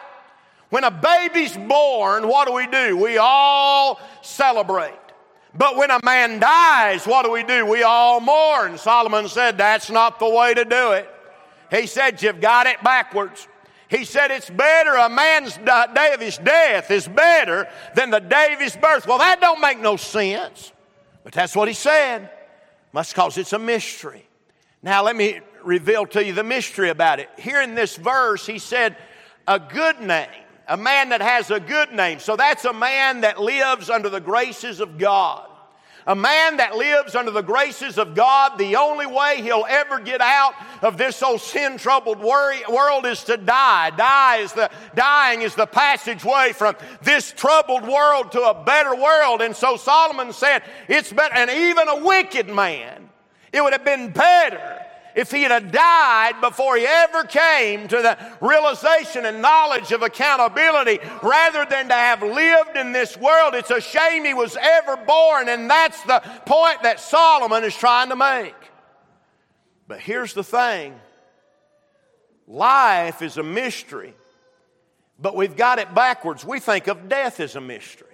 When 0.71 0.85
a 0.85 0.91
baby's 0.91 1.57
born, 1.57 2.29
what 2.29 2.47
do 2.47 2.53
we 2.53 2.67
do? 2.67 2.97
We 2.97 3.17
all 3.19 4.01
celebrate. 4.23 4.95
But 5.55 5.77
when 5.77 5.91
a 5.91 5.99
man 6.05 6.41
dies, 6.41 7.07
what 7.07 7.25
do 7.25 7.33
we 7.33 7.43
do? 7.43 7.65
We 7.65 7.83
all 7.83 8.21
mourn. 8.21 8.77
Solomon 8.77 9.29
said 9.29 9.59
that's 9.59 9.91
not 9.91 10.19
the 10.19 10.29
way 10.29 10.53
to 10.55 10.65
do 10.65 10.93
it. 10.93 11.09
He 11.71 11.87
said 11.87 12.23
you've 12.23 12.41
got 12.41 12.67
it 12.67 12.83
backwards. 12.83 13.49
He 13.89 14.05
said 14.05 14.31
it's 14.31 14.51
better, 14.51 14.95
a 14.95 15.09
man's 15.09 15.57
day 15.57 16.13
of 16.13 16.21
his 16.21 16.37
death 16.39 16.91
is 16.91 17.09
better 17.09 17.67
than 17.95 18.11
the 18.11 18.21
day 18.21 18.53
of 18.53 18.61
his 18.61 18.77
birth. 18.77 19.07
Well, 19.07 19.19
that 19.19 19.41
don't 19.41 19.61
make 19.61 19.81
no 19.81 19.97
sense. 19.97 20.73
But 21.25 21.33
that's 21.33 21.57
what 21.57 21.69
he 21.69 21.75
said. 21.75 22.31
Must 22.93 23.15
cause 23.15 23.39
it's 23.39 23.53
a 23.53 23.59
mystery. 23.59 24.27
Now 24.83 25.03
let 25.03 25.17
me 25.17 25.41
reveal 25.65 26.07
to 26.07 26.25
you 26.25 26.33
the 26.33 26.45
mystery 26.45 26.91
about 26.91 27.19
it. 27.19 27.31
Here 27.39 27.63
in 27.63 27.75
this 27.75 27.97
verse, 27.97 28.47
he 28.47 28.59
said, 28.59 28.97
a 29.47 29.59
good 29.59 30.01
name, 30.01 30.29
a 30.67 30.77
man 30.77 31.09
that 31.09 31.23
has 31.23 31.51
a 31.51 31.59
good 31.59 31.93
name. 31.93 32.19
So 32.19 32.37
that's 32.37 32.67
a 32.67 32.73
man 32.73 33.23
that 33.23 33.41
lives 33.41 33.89
under 33.89 34.11
the 34.11 34.21
graces 34.21 34.81
of 34.81 34.99
God. 34.99 35.48
A 36.09 36.17
man 36.17 36.57
that 36.57 36.75
lives 36.75 37.15
under 37.15 37.31
the 37.31 37.43
graces 37.43 37.99
of 37.99 38.15
God, 38.15 38.57
the 38.57 38.77
only 38.77 39.05
way 39.05 39.43
he'll 39.43 39.67
ever 39.69 40.01
get 40.01 40.23
out 40.23 40.55
of 40.81 40.97
this 40.97 41.23
old 41.23 41.43
sin 41.43 41.77
troubled 41.77 42.19
world 42.19 43.05
is 43.05 43.23
to 43.25 43.37
die. 43.37 43.91
Die 43.91 44.37
is 44.39 44.55
the, 44.55 44.71
dying 44.95 45.43
is 45.43 45.55
the 45.55 45.67
passageway 45.67 46.53
from 46.55 46.77
this 47.03 47.31
troubled 47.33 47.87
world 47.87 48.33
to 48.33 48.41
a 48.41 48.65
better 48.65 48.97
world. 48.97 49.43
And 49.43 49.55
so 49.55 49.77
Solomon 49.77 50.33
said, 50.33 50.63
it's 50.89 51.13
better, 51.13 51.35
and 51.35 51.51
even 51.51 51.89
a 51.89 52.03
wicked 52.03 52.49
man, 52.49 53.11
it 53.53 53.63
would 53.63 53.75
have 53.75 53.85
been 53.85 54.11
better 54.11 54.87
if 55.19 55.33
he 55.33 55.43
had 55.43 55.73
died 55.73 56.41
before 56.41 56.77
he 56.77 56.87
ever 56.87 57.25
came 57.25 57.89
to 57.89 57.97
the 57.97 58.17
realization 58.41 59.27
and 59.27 59.43
knowledge 59.43 59.91
of 59.91 60.03
accountability 60.03 61.01
rather 61.25 61.65
than 61.65 61.89
to 61.89 61.95
have 61.95 62.23
lived 62.23 62.77
in 62.77 62.93
this 62.93 63.17
world. 63.17 63.55
It's 63.55 63.73
a 63.73 63.81
shame 63.81 64.25
he 64.25 64.33
was 64.33 64.57
ever 64.57 64.97
born, 64.97 65.49
and 65.49 65.69
that's 65.69 66.01
the 66.05 66.21
point 66.47 66.85
that 66.85 67.01
Solomon 67.01 67.65
is 67.65 67.77
trying 67.77 68.11
to 68.11 68.17
make. 68.17 68.55
But 69.89 69.99
here's 69.99 70.35
the 70.35 70.45
thing 70.45 70.95
life 72.47 73.21
is 73.21 73.39
a 73.39 73.43
mystery, 73.43 74.15
but 75.19 75.35
we've 75.35 75.57
got 75.57 75.81
it 75.81 75.93
backwards. 75.97 76.45
We 76.45 76.61
think 76.61 76.87
of 76.87 77.09
death 77.09 77.41
as 77.41 77.57
a 77.57 77.61
mystery. 77.61 78.07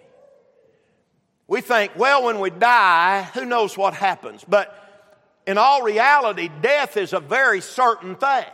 We 1.48 1.60
think, 1.60 1.96
well, 1.96 2.24
when 2.24 2.40
we 2.40 2.48
die, 2.48 3.28
who 3.34 3.44
knows 3.44 3.76
what 3.76 3.92
happens? 3.92 4.42
But 4.48 4.83
in 5.46 5.58
all 5.58 5.82
reality, 5.82 6.50
death 6.62 6.96
is 6.96 7.12
a 7.12 7.20
very 7.20 7.60
certain 7.60 8.16
thing. 8.16 8.44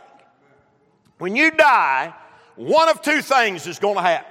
When 1.17 1.35
you 1.35 1.51
die, 1.51 2.13
one 2.55 2.89
of 2.89 3.01
two 3.01 3.21
things 3.21 3.67
is 3.67 3.79
going 3.79 3.95
to 3.95 4.01
happen. 4.01 4.27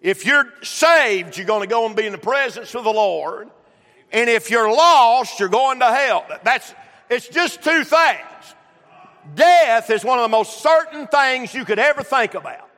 If 0.00 0.24
you're 0.24 0.48
saved, 0.62 1.36
you're 1.36 1.46
going 1.46 1.62
to 1.62 1.66
go 1.66 1.86
and 1.86 1.96
be 1.96 2.06
in 2.06 2.12
the 2.12 2.18
presence 2.18 2.74
of 2.74 2.84
the 2.84 2.92
Lord. 2.92 3.48
And 4.12 4.30
if 4.30 4.50
you're 4.50 4.70
lost, 4.72 5.40
you're 5.40 5.48
going 5.48 5.80
to 5.80 5.86
hell. 5.86 6.24
That's, 6.44 6.72
it's 7.10 7.28
just 7.28 7.62
two 7.62 7.84
things. 7.84 8.54
Death 9.34 9.90
is 9.90 10.04
one 10.04 10.18
of 10.18 10.22
the 10.22 10.28
most 10.28 10.62
certain 10.62 11.06
things 11.08 11.52
you 11.52 11.64
could 11.64 11.78
ever 11.78 12.02
think 12.02 12.34
about 12.34 12.68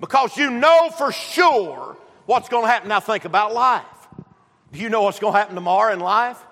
because 0.00 0.36
you 0.36 0.50
know 0.50 0.90
for 0.90 1.12
sure 1.12 1.96
what's 2.26 2.48
going 2.48 2.64
to 2.64 2.68
happen. 2.68 2.88
Now, 2.88 3.00
think 3.00 3.24
about 3.24 3.52
life. 3.52 3.84
Do 4.72 4.80
you 4.80 4.88
know 4.88 5.02
what's 5.02 5.20
going 5.20 5.34
to 5.34 5.38
happen 5.38 5.54
tomorrow 5.54 5.92
in 5.92 6.00
life? 6.00 6.42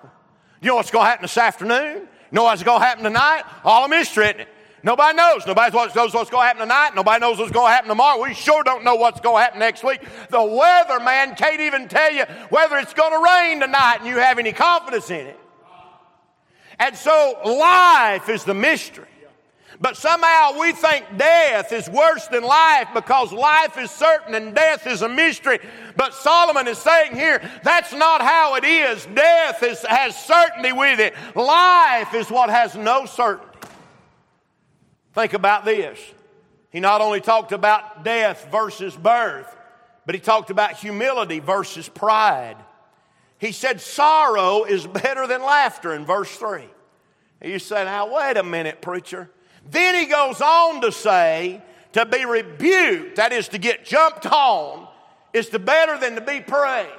You 0.61 0.69
know 0.69 0.75
what's 0.75 0.91
going 0.91 1.05
to 1.05 1.09
happen 1.09 1.23
this 1.23 1.37
afternoon? 1.37 1.97
You 1.97 2.07
know 2.35 2.43
what's 2.43 2.63
going 2.63 2.81
to 2.81 2.85
happen 2.85 3.03
tonight? 3.03 3.43
All 3.63 3.85
a 3.85 3.89
mystery, 3.89 4.25
isn't 4.25 4.41
it? 4.41 4.47
Nobody 4.83 5.15
knows. 5.15 5.45
Nobody 5.45 5.75
knows 5.75 6.13
what's 6.13 6.29
going 6.29 6.43
to 6.43 6.47
happen 6.47 6.61
tonight. 6.61 6.91
Nobody 6.95 7.19
knows 7.19 7.37
what's 7.37 7.51
going 7.51 7.67
to 7.67 7.71
happen 7.71 7.89
tomorrow. 7.89 8.21
We 8.21 8.33
sure 8.33 8.63
don't 8.63 8.83
know 8.83 8.95
what's 8.95 9.19
going 9.19 9.37
to 9.37 9.41
happen 9.41 9.59
next 9.59 9.83
week. 9.83 10.01
The 10.29 10.41
weather 10.41 10.99
man 10.99 11.35
can't 11.35 11.59
even 11.59 11.87
tell 11.87 12.11
you 12.13 12.23
whether 12.49 12.77
it's 12.77 12.93
going 12.93 13.11
to 13.11 13.23
rain 13.23 13.59
tonight 13.59 13.97
and 13.99 14.07
you 14.07 14.17
have 14.17 14.39
any 14.39 14.53
confidence 14.53 15.09
in 15.09 15.27
it. 15.27 15.39
And 16.79 16.95
so 16.95 17.39
life 17.45 18.29
is 18.29 18.45
the 18.45 18.53
mystery. 18.53 19.05
But 19.81 19.95
somehow 19.95 20.59
we 20.59 20.73
think 20.73 21.05
death 21.17 21.71
is 21.71 21.89
worse 21.89 22.27
than 22.27 22.43
life 22.43 22.89
because 22.93 23.31
life 23.31 23.77
is 23.77 23.89
certain 23.89 24.35
and 24.35 24.53
death 24.53 24.85
is 24.85 25.01
a 25.01 25.07
mystery. 25.07 25.59
But 25.95 26.13
Solomon 26.13 26.67
is 26.67 26.77
saying 26.77 27.15
here, 27.15 27.41
that's 27.63 27.93
not 27.93 28.21
how 28.21 28.55
it 28.55 28.65
is. 28.65 29.05
Death 29.05 29.63
is, 29.63 29.81
has 29.85 30.17
certainty 30.17 30.73
with 30.73 30.99
it. 30.99 31.13
Life 31.33 32.13
is 32.13 32.29
what 32.29 32.49
has 32.49 32.75
no 32.75 33.05
certainty. 33.05 33.45
Think 35.13 35.33
about 35.33 35.63
this. 35.63 35.99
He 36.71 36.81
not 36.81 36.99
only 36.99 37.21
talked 37.21 37.53
about 37.53 38.03
death 38.03 38.47
versus 38.51 38.95
birth, 38.95 39.55
but 40.05 40.13
he 40.13 40.19
talked 40.19 40.49
about 40.49 40.73
humility 40.75 41.39
versus 41.39 41.87
pride. 41.87 42.57
He 43.37 43.53
said 43.53 43.79
sorrow 43.79 44.65
is 44.65 44.85
better 44.85 45.25
than 45.25 45.41
laughter 45.41 45.93
in 45.93 46.05
verse 46.05 46.35
3. 46.35 46.63
You 47.41 47.59
say, 47.59 47.85
now, 47.85 48.13
wait 48.13 48.35
a 48.35 48.43
minute, 48.43 48.81
preacher. 48.81 49.29
Then 49.69 49.95
he 49.95 50.05
goes 50.05 50.41
on 50.41 50.81
to 50.81 50.91
say, 50.91 51.61
to 51.93 52.05
be 52.05 52.25
rebuked, 52.25 53.15
that 53.15 53.31
is 53.31 53.47
to 53.49 53.57
get 53.57 53.85
jumped 53.85 54.25
on, 54.25 54.87
is 55.33 55.49
to 55.49 55.59
better 55.59 55.97
than 55.97 56.15
to 56.15 56.21
be 56.21 56.39
praised. 56.39 56.89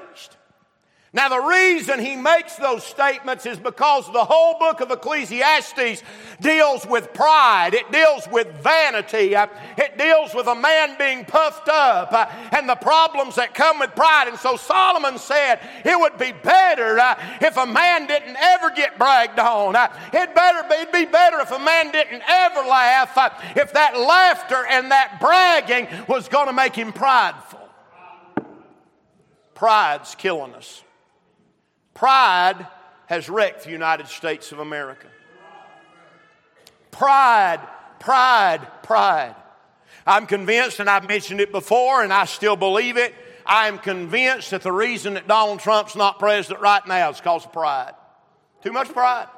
Now, 1.12 1.29
the 1.29 1.40
reason 1.40 1.99
he 1.99 2.14
makes 2.14 2.55
those 2.55 2.85
statements 2.85 3.45
is 3.45 3.59
because 3.59 4.07
the 4.12 4.25
whole 4.25 4.61
book 4.61 4.81
of 4.81 4.93
Ecclesiastes 4.93 6.05
deals 6.40 6.87
with 6.87 7.12
pride. 7.12 7.75
It 7.75 7.90
deals 7.90 8.29
with 8.31 8.47
vanity. 8.62 9.35
Uh, 9.35 9.49
it 9.76 9.99
deals 9.99 10.33
with 10.35 10.47
a 10.47 10.55
man 10.55 10.97
being 10.99 11.25
puffed 11.25 11.69
up 11.69 12.12
uh, 12.12 12.26
and 12.52 12.69
the 12.69 12.76
problems 12.76 13.35
that 13.35 13.55
come 13.55 13.81
with 13.81 13.97
pride. 13.97 14.29
And 14.29 14.38
so 14.38 14.55
Solomon 14.55 15.19
said 15.19 15.59
it 15.85 15.99
would 15.99 16.17
be 16.17 16.31
better 16.31 17.00
uh, 17.00 17.17
if 17.40 17.57
a 17.57 17.67
man 17.67 18.07
didn't 18.07 18.37
ever 18.37 18.71
get 18.71 18.97
bragged 18.97 19.40
on. 19.40 19.75
It'd, 20.14 20.33
better 20.33 20.64
it'd 20.73 20.93
be 20.93 21.07
better 21.07 21.40
if 21.40 21.50
a 21.50 21.59
man 21.59 21.90
didn't 21.90 22.23
ever 22.29 22.61
laugh, 22.61 23.19
if 23.57 23.73
that 23.73 23.99
laughter 23.99 24.64
and 24.71 24.93
that 24.93 25.19
bragging 25.21 25.88
was 26.07 26.29
going 26.29 26.47
to 26.47 26.52
make 26.52 26.76
him 26.76 26.93
prideful. 26.93 27.69
Pride's 29.57 30.14
killing 30.14 30.55
us. 30.55 30.85
Pride 31.95 32.67
has 33.07 33.29
wrecked 33.29 33.65
the 33.65 33.71
United 33.71 34.07
States 34.07 34.53
of 34.53 34.59
America. 34.59 35.07
Pride, 36.91 37.61
pride, 37.99 38.61
pride. 38.83 39.35
I'm 40.07 40.27
convinced, 40.27 40.81
and 40.81 40.89
I've 40.89 41.07
mentioned 41.09 41.41
it 41.41 41.53
before, 41.53 42.03
and 42.03 42.13
I 42.13 42.25
still 42.25 42.57
believe 42.57 42.97
it. 42.97 43.15
I 43.45 43.69
am 43.69 43.79
convinced 43.79 44.51
that 44.51 44.63
the 44.63 44.73
reason 44.73 45.15
that 45.15 45.27
Donald 45.27 45.61
Trump's 45.61 45.97
not 45.97 46.19
president 46.19 46.61
right 46.61 46.87
now 46.87 47.11
is 47.11 47.19
because 47.19 47.45
of 47.45 47.53
pride. 47.53 47.93
Too 48.63 48.73
much 48.73 48.89
pride. 48.93 49.29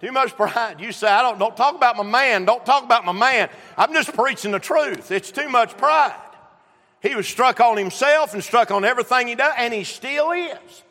Too 0.00 0.12
much 0.12 0.34
pride. 0.34 0.80
You 0.80 0.92
say, 0.92 1.08
I 1.08 1.22
don't, 1.22 1.38
don't 1.38 1.56
talk 1.56 1.74
about 1.74 1.96
my 1.96 2.02
man. 2.02 2.44
Don't 2.44 2.64
talk 2.64 2.84
about 2.84 3.04
my 3.04 3.12
man. 3.12 3.50
I'm 3.76 3.92
just 3.92 4.14
preaching 4.14 4.52
the 4.52 4.58
truth. 4.58 5.10
It's 5.10 5.30
too 5.30 5.48
much 5.48 5.76
pride. 5.76 6.14
He 7.02 7.14
was 7.14 7.26
struck 7.26 7.60
on 7.60 7.76
himself 7.76 8.34
and 8.34 8.42
struck 8.42 8.70
on 8.70 8.84
everything 8.84 9.28
he 9.28 9.34
does, 9.34 9.52
and 9.56 9.74
he 9.74 9.84
still 9.84 10.32
is. 10.32 10.82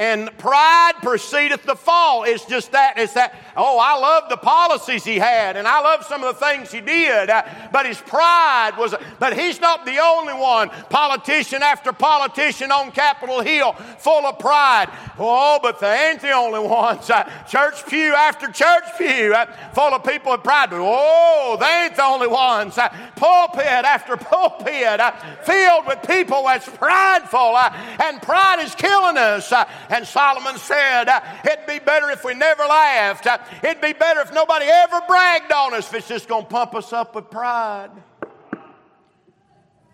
And 0.00 0.30
pride 0.38 0.94
precedeth 1.02 1.64
the 1.64 1.76
fall. 1.76 2.24
It's 2.24 2.46
just 2.46 2.72
that. 2.72 2.94
It's 2.96 3.12
that, 3.12 3.34
oh, 3.54 3.78
I 3.78 3.98
love 3.98 4.30
the 4.30 4.38
policies 4.38 5.04
he 5.04 5.16
had 5.16 5.58
and 5.58 5.68
I 5.68 5.82
love 5.82 6.06
some 6.06 6.24
of 6.24 6.38
the 6.38 6.46
things 6.46 6.72
he 6.72 6.80
did. 6.80 7.28
Uh, 7.28 7.42
but 7.70 7.84
his 7.84 8.00
pride 8.00 8.72
was, 8.78 8.94
but 9.18 9.38
he's 9.38 9.60
not 9.60 9.84
the 9.84 9.98
only 9.98 10.32
one. 10.32 10.70
Politician 10.88 11.62
after 11.62 11.92
politician 11.92 12.72
on 12.72 12.92
Capitol 12.92 13.42
Hill 13.42 13.74
full 13.98 14.24
of 14.24 14.38
pride. 14.38 14.88
Oh, 15.18 15.60
but 15.62 15.78
they 15.80 16.10
ain't 16.10 16.22
the 16.22 16.32
only 16.32 16.60
ones. 16.60 17.10
Uh, 17.10 17.30
church 17.46 17.86
pew 17.86 18.14
after 18.14 18.50
church 18.50 18.84
pew 18.96 19.34
uh, 19.34 19.52
full 19.74 19.92
of 19.92 20.02
people 20.02 20.32
with 20.32 20.42
pride. 20.42 20.70
But, 20.70 20.80
oh, 20.80 21.58
they 21.60 21.84
ain't 21.84 21.96
the 21.96 22.04
only 22.04 22.26
ones. 22.26 22.78
Pulpit 23.16 23.66
after 23.66 24.16
pulpit 24.16 24.98
filled 25.44 25.86
with 25.86 25.98
people 26.08 26.44
that's 26.44 26.70
prideful. 26.70 27.58
And 28.02 28.22
pride 28.22 28.60
is 28.64 28.74
killing 28.74 29.18
us. 29.18 29.52
And 29.90 30.06
Solomon 30.06 30.56
said, 30.56 31.08
It'd 31.44 31.66
be 31.66 31.80
better 31.80 32.10
if 32.10 32.24
we 32.24 32.32
never 32.32 32.62
laughed. 32.62 33.26
It'd 33.62 33.80
be 33.82 33.92
better 33.92 34.20
if 34.20 34.32
nobody 34.32 34.66
ever 34.66 35.00
bragged 35.06 35.52
on 35.52 35.74
us 35.74 35.88
if 35.88 35.94
it's 35.94 36.08
just 36.08 36.28
going 36.28 36.44
to 36.44 36.48
pump 36.48 36.76
us 36.76 36.92
up 36.92 37.16
with 37.16 37.28
pride. 37.28 37.90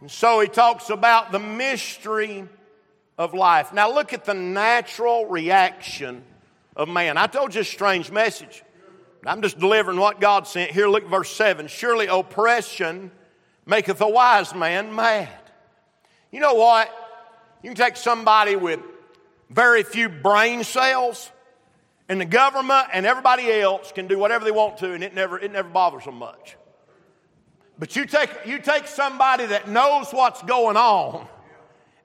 And 0.03 0.11
so 0.11 0.41
he 0.41 0.49
talks 0.49 0.91
about 0.91 1.33
the 1.33 1.39
mystery 1.39 2.47
of 3.17 3.33
life. 3.33 3.73
Now 3.73 3.93
look 3.93 4.13
at 4.13 4.27
the 4.27 4.35
natural 4.35 5.25
reaction 5.27 6.23
of 6.77 6.89
man. 6.89 7.17
I 7.17 7.27
told 7.27 7.55
you 7.55 7.63
a 7.63 7.65
strange 7.65 8.11
message. 8.11 8.63
I'm 9.25 9.41
just 9.41 9.59
delivering 9.59 9.99
what 9.99 10.21
God 10.21 10.47
sent. 10.47 10.71
Here, 10.71 10.89
look 10.89 11.09
verse 11.09 11.31
7. 11.31 11.69
Surely 11.69 12.07
oppression 12.07 13.11
maketh 13.65 14.01
a 14.03 14.09
wise 14.09 14.55
man 14.55 14.95
mad. 14.95 15.31
You 16.31 16.41
know 16.41 16.55
what? 16.55 16.89
You 17.63 17.71
can 17.71 17.77
take 17.77 17.97
somebody 17.97 18.57
with 18.57 18.79
very 19.51 19.83
few 19.83 20.09
brain 20.09 20.65
cells, 20.65 21.31
and 22.09 22.21
the 22.21 22.25
government 22.25 22.87
and 22.93 23.07
everybody 23.07 23.51
else 23.51 23.93
can 23.93 24.07
do 24.07 24.19
whatever 24.19 24.45
they 24.45 24.51
want 24.51 24.79
to, 24.79 24.93
and 24.93 25.03
it 25.03 25.15
never, 25.15 25.39
it 25.39 25.53
never 25.53 25.69
bothers 25.69 26.05
them 26.05 26.17
much. 26.17 26.57
But 27.79 27.95
you 27.95 28.07
take, 28.07 28.31
you 28.47 28.59
take 28.59 28.87
somebody 28.87 29.47
that 29.47 29.69
knows 29.69 30.13
what's 30.13 30.43
going 30.43 30.77
on, 30.77 31.27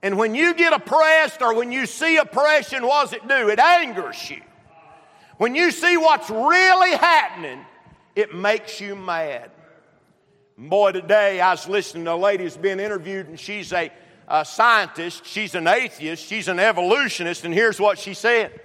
and 0.02 0.18
when 0.18 0.34
you 0.36 0.54
get 0.54 0.74
oppressed 0.74 1.42
or 1.42 1.54
when 1.54 1.72
you 1.72 1.86
see 1.86 2.18
oppression, 2.18 2.86
what 2.86 3.04
does 3.04 3.14
it 3.14 3.28
do? 3.28 3.50
It 3.50 3.60
angers 3.60 4.30
you. 4.30 4.42
When 5.38 5.56
you 5.56 5.72
see 5.72 5.98
what's 5.98 6.30
really 6.30 6.92
happening, 6.92 7.66
it 8.16 8.34
makes 8.36 8.82
you 8.82 8.96
mad. 8.96 9.52
Boy, 10.58 10.92
today 10.92 11.40
I 11.40 11.52
was 11.52 11.68
listening 11.68 12.06
to 12.06 12.14
a 12.14 12.16
lady 12.16 12.44
who's 12.44 12.58
being 12.58 12.80
interviewed, 12.80 13.28
and 13.28 13.40
she's 13.40 13.72
a, 13.74 13.92
a 14.28 14.46
scientist, 14.46 15.26
she's 15.26 15.56
an 15.56 15.68
atheist, 15.68 16.26
she's 16.26 16.48
an 16.48 16.60
evolutionist, 16.60 17.46
and 17.46 17.54
here's 17.54 17.80
what 17.80 18.00
she 18.00 18.14
said. 18.14 18.60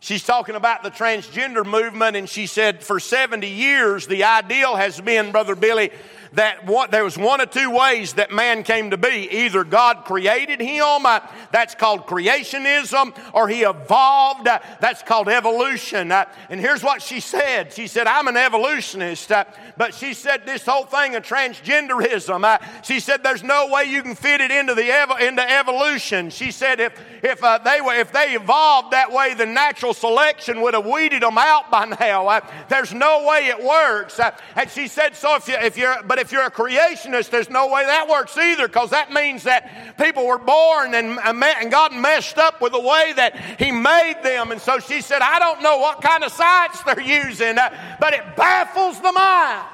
She's 0.00 0.22
talking 0.22 0.54
about 0.54 0.82
the 0.82 0.90
transgender 0.90 1.66
movement, 1.66 2.16
and 2.16 2.28
she 2.28 2.46
said, 2.46 2.84
for 2.84 3.00
70 3.00 3.48
years, 3.48 4.06
the 4.06 4.24
ideal 4.24 4.76
has 4.76 5.00
been, 5.00 5.32
Brother 5.32 5.56
Billy, 5.56 5.90
that 6.32 6.66
one, 6.66 6.90
there 6.90 7.04
was 7.04 7.16
one 7.16 7.40
or 7.40 7.46
two 7.46 7.70
ways 7.70 8.14
that 8.14 8.30
man 8.30 8.62
came 8.62 8.90
to 8.90 8.96
be. 8.96 9.28
Either 9.30 9.64
God 9.64 10.04
created 10.04 10.60
him, 10.60 11.06
uh, 11.06 11.20
that's 11.52 11.74
called 11.74 12.06
creationism, 12.06 13.16
or 13.32 13.48
he 13.48 13.62
evolved, 13.62 14.46
uh, 14.48 14.58
that's 14.80 15.02
called 15.02 15.28
evolution. 15.28 16.12
Uh, 16.12 16.26
and 16.50 16.60
here's 16.60 16.82
what 16.82 17.02
she 17.02 17.20
said 17.20 17.72
She 17.72 17.86
said, 17.86 18.06
I'm 18.06 18.28
an 18.28 18.36
evolutionist, 18.36 19.32
uh, 19.32 19.44
but 19.76 19.94
she 19.94 20.14
said 20.14 20.44
this 20.44 20.64
whole 20.66 20.84
thing 20.84 21.14
of 21.14 21.22
transgenderism, 21.22 22.44
uh, 22.44 22.58
she 22.82 23.00
said, 23.00 23.22
there's 23.22 23.42
no 23.42 23.68
way 23.68 23.84
you 23.84 24.02
can 24.02 24.14
fit 24.14 24.40
it 24.40 24.50
into, 24.50 24.74
the 24.74 24.90
ev- 24.90 25.20
into 25.20 25.50
evolution. 25.50 26.30
She 26.30 26.50
said, 26.50 26.80
if, 26.80 27.00
if, 27.22 27.42
uh, 27.42 27.58
they 27.58 27.80
were, 27.80 27.94
if 27.94 28.12
they 28.12 28.34
evolved 28.34 28.92
that 28.92 29.12
way, 29.12 29.34
the 29.34 29.46
natural 29.46 29.94
selection 29.94 30.60
would 30.60 30.74
have 30.74 30.86
weeded 30.86 31.22
them 31.22 31.38
out 31.38 31.70
by 31.70 31.84
now. 31.84 32.40
there's 32.68 32.92
no 32.92 33.26
way 33.26 33.46
it 33.46 33.62
works. 33.62 34.20
and 34.54 34.70
she 34.70 34.88
said, 34.88 35.16
so 35.16 35.36
if, 35.36 35.48
you, 35.48 35.54
if 35.54 35.76
you're, 35.76 35.96
but 36.04 36.17
but 36.18 36.26
if 36.26 36.32
you're 36.32 36.42
a 36.42 36.50
creationist, 36.50 37.30
there's 37.30 37.48
no 37.48 37.68
way 37.68 37.84
that 37.84 38.08
works 38.08 38.36
either 38.36 38.66
because 38.66 38.90
that 38.90 39.12
means 39.12 39.44
that 39.44 39.96
people 39.98 40.26
were 40.26 40.38
born 40.38 40.92
and, 40.92 41.16
and 41.20 41.70
God 41.70 41.94
messed 41.94 42.38
up 42.38 42.60
with 42.60 42.72
the 42.72 42.80
way 42.80 43.12
that 43.14 43.36
He 43.56 43.70
made 43.70 44.16
them. 44.24 44.50
And 44.50 44.60
so 44.60 44.80
she 44.80 45.00
said, 45.00 45.22
I 45.22 45.38
don't 45.38 45.62
know 45.62 45.78
what 45.78 46.02
kind 46.02 46.24
of 46.24 46.32
science 46.32 46.80
they're 46.82 47.00
using, 47.00 47.56
uh, 47.56 47.96
but 48.00 48.14
it 48.14 48.34
baffles 48.34 49.00
the 49.00 49.12
mind. 49.12 49.68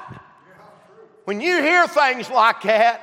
When 1.23 1.41
you 1.41 1.63
hear 1.63 1.87
things 1.87 2.29
like 2.29 2.61
that, 2.61 3.01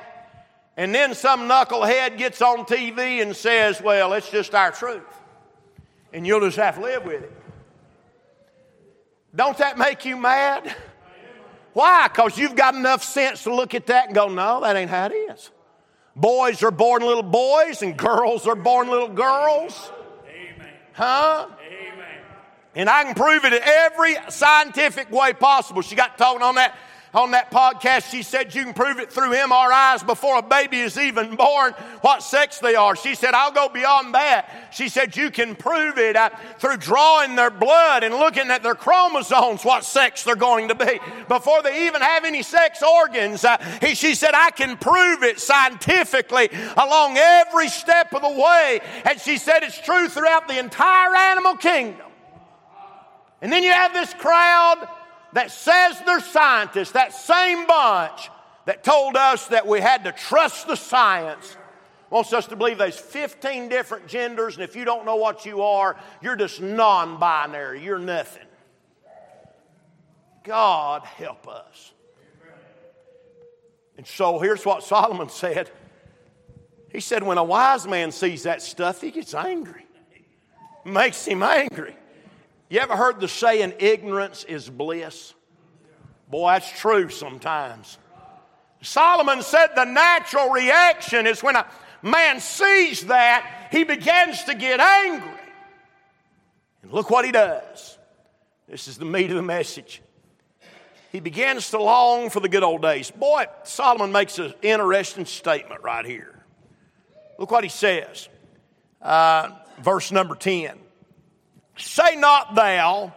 and 0.77 0.95
then 0.95 1.13
some 1.13 1.41
knucklehead 1.41 2.17
gets 2.17 2.41
on 2.41 2.59
TV 2.59 3.21
and 3.21 3.35
says, 3.35 3.81
Well, 3.81 4.13
it's 4.13 4.29
just 4.29 4.55
our 4.55 4.71
truth. 4.71 5.03
And 6.13 6.25
you'll 6.25 6.39
just 6.39 6.55
have 6.55 6.75
to 6.75 6.81
live 6.81 7.03
with 7.03 7.23
it. 7.23 7.33
Don't 9.35 9.57
that 9.57 9.77
make 9.77 10.05
you 10.05 10.15
mad? 10.15 10.73
Why? 11.73 12.07
Because 12.07 12.37
you've 12.37 12.55
got 12.55 12.75
enough 12.75 13.03
sense 13.03 13.43
to 13.43 13.53
look 13.53 13.73
at 13.73 13.87
that 13.87 14.07
and 14.07 14.15
go, 14.15 14.29
no, 14.29 14.61
that 14.61 14.75
ain't 14.75 14.89
how 14.89 15.07
it 15.07 15.13
is. 15.13 15.51
Boys 16.15 16.61
are 16.61 16.71
born 16.71 17.01
little 17.01 17.23
boys 17.23 17.81
and 17.81 17.97
girls 17.97 18.47
are 18.47 18.55
born 18.55 18.87
little 18.87 19.09
girls. 19.09 19.91
Amen. 20.27 20.69
Huh? 20.93 21.47
Amen. 21.49 22.21
And 22.75 22.89
I 22.89 23.03
can 23.03 23.15
prove 23.15 23.45
it 23.45 23.53
in 23.53 23.61
every 23.63 24.15
scientific 24.29 25.11
way 25.11 25.33
possible. 25.33 25.81
She 25.81 25.95
got 25.95 26.17
talking 26.17 26.43
on 26.43 26.55
that 26.55 26.75
on 27.13 27.31
that 27.31 27.51
podcast, 27.51 28.09
she 28.09 28.23
said 28.23 28.55
you 28.55 28.63
can 28.63 28.73
prove 28.73 28.99
it 28.99 29.11
through 29.11 29.33
MRIs 29.33 30.05
before 30.05 30.39
a 30.39 30.41
baby 30.41 30.79
is 30.79 30.97
even 30.97 31.35
born 31.35 31.73
what 32.01 32.23
sex 32.23 32.59
they 32.59 32.75
are. 32.75 32.95
She 32.95 33.13
said, 33.13 33.35
I'll 33.35 33.51
go 33.51 33.69
beyond 33.69 34.15
that. 34.15 34.69
She 34.71 34.89
said, 34.89 35.15
you 35.15 35.29
can 35.29 35.55
prove 35.55 35.97
it 35.99 36.15
uh, 36.15 36.31
through 36.57 36.77
drawing 36.77 37.35
their 37.35 37.51
blood 37.51 38.03
and 38.03 38.15
looking 38.15 38.49
at 38.49 38.63
their 38.63 38.73
chromosomes 38.73 39.63
what 39.63 39.85
sex 39.85 40.23
they're 40.23 40.35
going 40.35 40.69
to 40.69 40.75
be 40.75 40.99
before 41.27 41.61
they 41.61 41.85
even 41.87 42.01
have 42.01 42.25
any 42.25 42.41
sex 42.41 42.81
organs. 42.81 43.45
Uh, 43.45 43.57
he, 43.81 43.93
she 43.93 44.15
said, 44.15 44.31
I 44.33 44.49
can 44.49 44.75
prove 44.77 45.21
it 45.21 45.39
scientifically 45.39 46.49
along 46.77 47.17
every 47.17 47.67
step 47.67 48.13
of 48.13 48.23
the 48.23 48.29
way. 48.29 48.79
And 49.05 49.19
she 49.19 49.37
said, 49.37 49.61
it's 49.61 49.79
true 49.79 50.09
throughout 50.09 50.47
the 50.47 50.57
entire 50.57 51.15
animal 51.15 51.55
kingdom. 51.57 52.07
And 53.41 53.51
then 53.51 53.61
you 53.61 53.71
have 53.71 53.93
this 53.93 54.13
crowd 54.13 54.87
that 55.33 55.51
says 55.51 56.01
they're 56.05 56.19
scientists, 56.19 56.91
that 56.91 57.13
same 57.13 57.67
bunch 57.67 58.29
that 58.65 58.83
told 58.83 59.15
us 59.15 59.47
that 59.47 59.67
we 59.67 59.81
had 59.81 60.05
to 60.05 60.11
trust 60.11 60.67
the 60.67 60.75
science, 60.75 61.57
wants 62.09 62.31
us 62.31 62.47
to 62.47 62.55
believe 62.55 62.77
there's 62.77 62.97
15 62.97 63.69
different 63.69 64.07
genders, 64.07 64.55
and 64.55 64.63
if 64.63 64.75
you 64.75 64.85
don't 64.85 65.05
know 65.05 65.15
what 65.15 65.45
you 65.45 65.61
are, 65.61 65.97
you're 66.21 66.35
just 66.35 66.61
non 66.61 67.19
binary, 67.19 67.83
you're 67.83 67.99
nothing. 67.99 68.45
God 70.43 71.03
help 71.03 71.47
us. 71.47 71.93
And 73.97 74.05
so 74.05 74.39
here's 74.39 74.65
what 74.65 74.83
Solomon 74.83 75.29
said. 75.29 75.69
He 76.91 76.99
said, 76.99 77.23
when 77.23 77.37
a 77.37 77.43
wise 77.43 77.87
man 77.87 78.11
sees 78.11 78.43
that 78.43 78.61
stuff, 78.61 79.01
he 79.01 79.11
gets 79.11 79.33
angry. 79.33 79.85
Makes 80.85 81.25
him 81.25 81.41
angry. 81.41 81.95
You 82.73 82.79
ever 82.79 82.95
heard 82.95 83.19
the 83.19 83.27
saying, 83.27 83.75
ignorance 83.77 84.45
is 84.45 84.67
bliss? 84.67 85.35
Boy, 86.27 86.53
that's 86.53 86.79
true 86.79 87.07
sometimes. 87.09 87.99
Solomon 88.81 89.43
said 89.43 89.67
the 89.75 89.85
natural 89.85 90.49
reaction 90.49 91.27
is 91.27 91.43
when 91.43 91.55
a 91.55 91.67
man 92.01 92.39
sees 92.39 93.01
that, 93.01 93.67
he 93.71 93.83
begins 93.83 94.45
to 94.45 94.55
get 94.55 94.79
angry. 94.79 95.39
And 96.81 96.91
look 96.91 97.11
what 97.11 97.25
he 97.25 97.31
does. 97.31 97.99
This 98.67 98.87
is 98.87 98.97
the 98.97 99.05
meat 99.05 99.29
of 99.29 99.35
the 99.35 99.43
message. 99.43 100.01
He 101.11 101.19
begins 101.19 101.69
to 101.69 101.77
long 101.79 102.31
for 102.31 102.39
the 102.39 102.49
good 102.49 102.63
old 102.63 102.81
days. 102.81 103.11
Boy, 103.11 103.45
Solomon 103.65 104.11
makes 104.11 104.39
an 104.39 104.51
interesting 104.63 105.25
statement 105.25 105.83
right 105.83 106.07
here. 106.07 106.43
Look 107.37 107.51
what 107.51 107.63
he 107.63 107.69
says. 107.69 108.29
Uh, 108.99 109.51
verse 109.79 110.11
number 110.11 110.33
10. 110.33 110.79
Say 111.77 112.15
not 112.15 112.55
thou, 112.55 113.13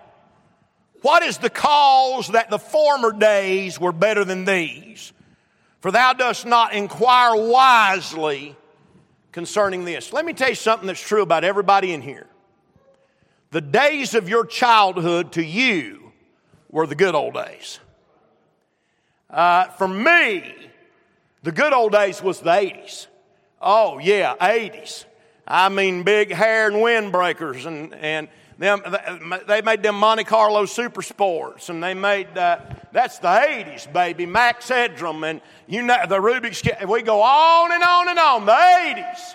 What 1.02 1.22
is 1.22 1.38
the 1.38 1.50
cause 1.50 2.28
that 2.28 2.50
the 2.50 2.58
former 2.58 3.12
days 3.12 3.78
were 3.78 3.92
better 3.92 4.24
than 4.24 4.44
these? 4.44 5.12
For 5.80 5.90
thou 5.92 6.14
dost 6.14 6.46
not 6.46 6.72
inquire 6.72 7.36
wisely 7.36 8.56
concerning 9.30 9.84
this. 9.84 10.12
Let 10.12 10.24
me 10.24 10.32
tell 10.32 10.48
you 10.48 10.54
something 10.54 10.86
that's 10.86 11.00
true 11.00 11.22
about 11.22 11.44
everybody 11.44 11.92
in 11.92 12.02
here. 12.02 12.26
The 13.50 13.60
days 13.60 14.14
of 14.14 14.28
your 14.28 14.44
childhood 14.44 15.32
to 15.32 15.44
you 15.44 16.12
were 16.70 16.86
the 16.86 16.94
good 16.94 17.14
old 17.14 17.34
days. 17.34 17.78
Uh, 19.30 19.64
for 19.64 19.86
me, 19.86 20.54
the 21.42 21.52
good 21.52 21.72
old 21.72 21.92
days 21.92 22.22
was 22.22 22.40
the 22.40 22.50
80s. 22.50 23.06
Oh, 23.60 23.98
yeah, 23.98 24.34
80s. 24.40 25.04
I 25.46 25.68
mean, 25.68 26.02
big 26.02 26.32
hair 26.32 26.66
and 26.66 26.76
windbreakers 26.76 27.66
and, 27.66 27.94
and, 27.94 28.28
them, 28.58 28.82
they 29.46 29.60
made 29.60 29.82
them 29.82 29.96
Monte 29.96 30.24
Carlo 30.24 30.64
Super 30.64 31.02
Sports, 31.02 31.68
and 31.68 31.82
they 31.82 31.92
made 31.92 32.36
uh, 32.38 32.58
that's 32.90 33.18
the 33.18 33.28
'80s, 33.28 33.92
baby. 33.92 34.24
Max 34.24 34.68
Headroom, 34.68 35.24
and 35.24 35.42
you 35.66 35.82
know 35.82 35.98
the 36.08 36.16
Rubik's. 36.16 36.62
We 36.88 37.02
go 37.02 37.20
on 37.20 37.72
and 37.72 37.82
on 37.82 38.08
and 38.08 38.18
on. 38.18 38.46
The 38.46 38.52
'80s. 38.52 39.34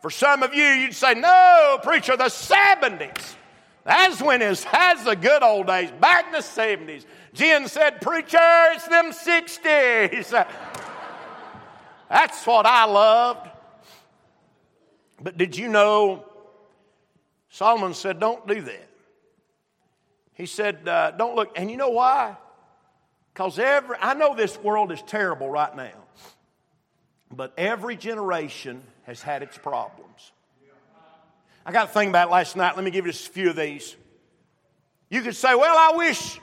For 0.00 0.10
some 0.10 0.42
of 0.42 0.54
you, 0.54 0.64
you'd 0.64 0.94
say, 0.94 1.12
"No, 1.12 1.78
preacher, 1.82 2.16
the 2.16 2.24
'70s." 2.24 3.36
That's 3.84 4.22
when 4.22 4.40
it's 4.40 4.64
that's 4.64 5.04
the 5.04 5.14
good 5.14 5.42
old 5.42 5.66
days. 5.66 5.90
Back 6.00 6.26
in 6.26 6.32
the 6.32 6.38
'70s, 6.38 7.04
Jen 7.34 7.68
said, 7.68 8.00
"Preacher, 8.00 8.38
it's 8.72 8.88
them 8.88 9.12
'60s." 9.12 10.30
that's 12.08 12.46
what 12.46 12.64
I 12.64 12.86
loved. 12.86 13.50
But 15.22 15.36
did 15.36 15.54
you 15.54 15.68
know? 15.68 16.24
Solomon 17.54 17.94
said, 17.94 18.18
Don't 18.18 18.44
do 18.48 18.62
that. 18.62 18.88
He 20.32 20.44
said, 20.44 20.88
uh, 20.88 21.12
Don't 21.12 21.36
look. 21.36 21.52
And 21.54 21.70
you 21.70 21.76
know 21.76 21.90
why? 21.90 22.36
Because 23.32 23.60
every, 23.60 23.96
I 24.00 24.14
know 24.14 24.34
this 24.34 24.58
world 24.58 24.90
is 24.90 25.00
terrible 25.02 25.48
right 25.48 25.74
now, 25.76 25.94
but 27.30 27.52
every 27.56 27.94
generation 27.94 28.82
has 29.04 29.22
had 29.22 29.44
its 29.44 29.56
problems. 29.56 30.32
I 31.64 31.70
got 31.70 31.86
to 31.86 31.94
think 31.94 32.08
about 32.08 32.28
last 32.28 32.56
night. 32.56 32.74
Let 32.74 32.84
me 32.84 32.90
give 32.90 33.06
you 33.06 33.12
just 33.12 33.28
a 33.28 33.30
few 33.30 33.50
of 33.50 33.56
these. 33.56 33.94
You 35.08 35.22
could 35.22 35.36
say, 35.36 35.54
Well, 35.54 35.76
I 35.78 35.96
wish 35.96 36.40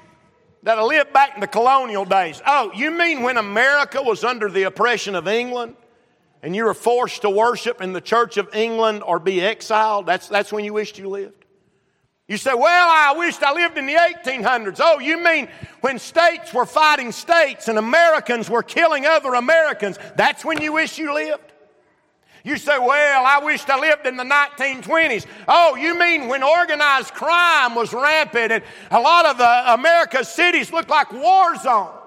that 0.63 0.79
I 0.79 0.81
lived 0.81 1.11
back 1.11 1.35
in 1.35 1.41
the 1.41 1.47
colonial 1.47 2.05
days. 2.05 2.41
Oh, 2.47 2.71
you 2.73 2.89
mean 2.89 3.21
when 3.21 3.35
America 3.35 4.01
was 4.01 4.23
under 4.23 4.49
the 4.49 4.63
oppression 4.63 5.15
of 5.15 5.27
England? 5.27 5.75
And 6.41 6.55
you 6.55 6.65
were 6.65 6.73
forced 6.73 7.21
to 7.21 7.29
worship 7.29 7.81
in 7.81 7.93
the 7.93 8.01
Church 8.01 8.37
of 8.37 8.53
England 8.53 9.03
or 9.05 9.19
be 9.19 9.41
exiled, 9.41 10.05
that's, 10.05 10.27
that's 10.27 10.51
when 10.51 10.65
you 10.65 10.73
wished 10.73 10.97
you 10.97 11.09
lived. 11.09 11.45
You 12.27 12.37
say, 12.37 12.53
Well, 12.53 12.87
I 12.89 13.13
wished 13.17 13.43
I 13.43 13.53
lived 13.53 13.77
in 13.77 13.85
the 13.85 13.95
1800s. 13.95 14.79
Oh, 14.79 14.99
you 14.99 15.21
mean 15.21 15.49
when 15.81 15.99
states 15.99 16.53
were 16.53 16.65
fighting 16.65 17.11
states 17.11 17.67
and 17.67 17.77
Americans 17.77 18.49
were 18.49 18.63
killing 18.63 19.05
other 19.05 19.33
Americans, 19.33 19.99
that's 20.15 20.45
when 20.45 20.61
you 20.61 20.73
wish 20.73 20.97
you 20.97 21.13
lived? 21.13 21.51
You 22.43 22.57
say, 22.57 22.79
well, 22.79 23.23
I 23.25 23.43
wished 23.43 23.69
I 23.69 23.79
lived 23.79 24.07
in 24.07 24.17
the 24.17 24.23
1920s. 24.23 25.27
Oh, 25.47 25.75
you 25.75 25.97
mean 25.97 26.27
when 26.27 26.41
organized 26.41 27.13
crime 27.13 27.75
was 27.75 27.93
rampant 27.93 28.51
and 28.51 28.63
a 28.89 28.99
lot 28.99 29.25
of 29.25 29.37
the 29.37 29.73
America's 29.73 30.27
cities 30.27 30.73
looked 30.73 30.89
like 30.89 31.11
war 31.11 31.55
zones? 31.57 32.00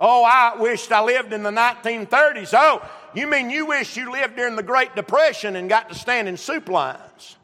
Oh, 0.00 0.24
I 0.24 0.56
wished 0.58 0.90
I 0.90 1.04
lived 1.04 1.34
in 1.34 1.42
the 1.42 1.50
1930s. 1.50 2.54
Oh, 2.54 2.88
you 3.14 3.26
mean 3.26 3.50
you 3.50 3.66
wish 3.66 3.96
you 3.98 4.10
lived 4.10 4.36
during 4.36 4.56
the 4.56 4.62
Great 4.62 4.96
Depression 4.96 5.56
and 5.56 5.68
got 5.68 5.90
to 5.90 5.94
stand 5.94 6.26
in 6.26 6.38
soup 6.38 6.70
lines? 6.70 7.36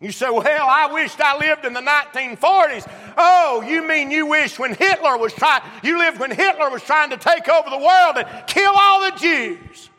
You 0.00 0.12
say, 0.12 0.30
well, 0.30 0.42
I 0.46 0.90
wished 0.92 1.20
I 1.20 1.38
lived 1.38 1.66
in 1.66 1.74
the 1.74 1.80
1940s. 1.80 2.90
Oh, 3.18 3.62
you 3.66 3.86
mean 3.86 4.10
you 4.10 4.26
wish 4.26 4.58
when 4.58 4.74
Hitler 4.74 5.18
was 5.18 5.34
trying, 5.34 5.62
you 5.82 5.98
lived 5.98 6.18
when 6.18 6.30
Hitler 6.30 6.70
was 6.70 6.82
trying 6.82 7.10
to 7.10 7.18
take 7.18 7.48
over 7.48 7.68
the 7.68 7.78
world 7.78 8.16
and 8.16 8.46
kill 8.46 8.72
all 8.74 9.10
the 9.10 9.16
Jews. 9.18 9.89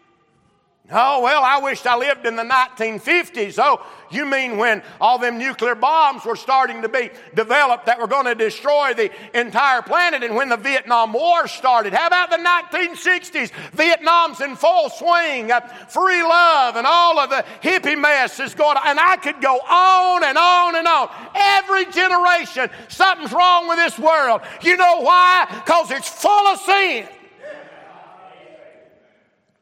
Oh, 0.92 1.22
well, 1.22 1.42
I 1.44 1.60
wished 1.60 1.88
I 1.88 1.96
lived 1.96 2.26
in 2.26 2.36
the 2.36 2.44
1950s. 2.44 3.56
Oh, 3.58 3.86
you 4.10 4.26
mean 4.26 4.58
when 4.58 4.84
all 5.00 5.18
them 5.18 5.38
nuclear 5.38 5.74
bombs 5.74 6.26
were 6.26 6.36
starting 6.36 6.82
to 6.82 6.90
be 6.90 7.12
developed 7.34 7.86
that 7.86 7.98
were 7.98 8.08
going 8.08 8.26
to 8.26 8.36
destroy 8.36 8.94
the 8.94 9.10
entire 9.34 9.82
planet 9.82 10.22
and 10.22 10.36
when 10.36 10.50
the 10.50 10.58
Vietnam 10.58 11.14
War 11.14 11.48
started? 11.48 11.94
How 11.94 12.08
about 12.08 12.30
the 12.30 12.38
1960s? 12.38 13.52
Vietnam's 13.72 14.42
in 14.42 14.58
full 14.58 14.90
swing, 14.90 15.52
uh, 15.52 15.62
free 15.88 16.24
love, 16.24 16.76
and 16.76 16.86
all 16.86 17.20
of 17.20 17.30
the 17.30 17.46
hippie 17.64 18.00
mess 18.00 18.40
is 18.42 18.54
going 18.54 18.76
on. 18.76 18.84
And 18.86 19.00
I 19.00 19.16
could 19.16 19.42
go 19.42 19.60
on 19.60 20.24
and 20.26 20.38
on 20.38 20.76
and 20.76 20.88
on. 20.88 21.10
Every 21.34 21.86
generation, 21.86 22.70
something's 22.90 23.32
wrong 23.32 23.70
with 23.70 23.78
this 23.78 23.98
world. 23.98 24.42
You 24.62 24.76
know 24.76 25.02
why? 25.02 25.48
Because 25.64 25.92
it's 25.92 26.10
full 26.10 26.48
of 26.48 26.60
sin. 26.60 27.08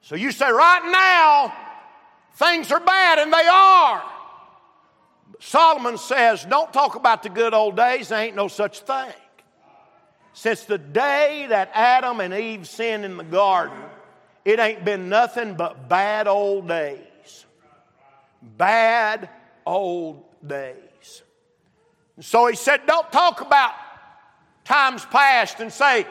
So 0.10 0.16
you 0.16 0.32
say, 0.32 0.52
right 0.52 0.90
now, 0.92 1.54
things 2.34 2.72
are 2.72 2.80
bad, 2.80 3.20
and 3.20 3.32
they 3.32 3.48
are. 3.48 4.04
Solomon 5.40 6.00
says, 6.00 6.44
don't 6.46 6.74
talk 6.74 6.96
about 6.96 7.22
the 7.22 7.30
good 7.30 7.54
old 7.54 7.78
days, 7.78 8.08
there 8.08 8.20
ain't 8.20 8.36
no 8.36 8.48
such 8.48 8.80
thing. 8.80 9.14
Since 10.34 10.64
the 10.64 10.80
day 10.80 11.46
that 11.50 11.70
Adam 11.76 12.22
and 12.22 12.34
Eve 12.34 12.68
sinned 12.68 13.06
in 13.06 13.18
the 13.18 13.24
garden, 13.24 13.78
it 14.46 14.58
ain't 14.58 14.84
been 14.84 15.10
nothing 15.10 15.54
but 15.54 15.88
bad 15.88 16.28
old 16.28 16.68
days. 16.68 17.46
Bad 18.42 19.30
old 19.64 20.24
days. 20.44 21.22
so 22.20 22.48
he 22.48 22.56
said, 22.56 22.88
don't 22.88 23.12
talk 23.12 23.42
about 23.42 23.74
times 24.66 25.06
past 25.06 25.60
and 25.60 25.72
say, 25.72 26.08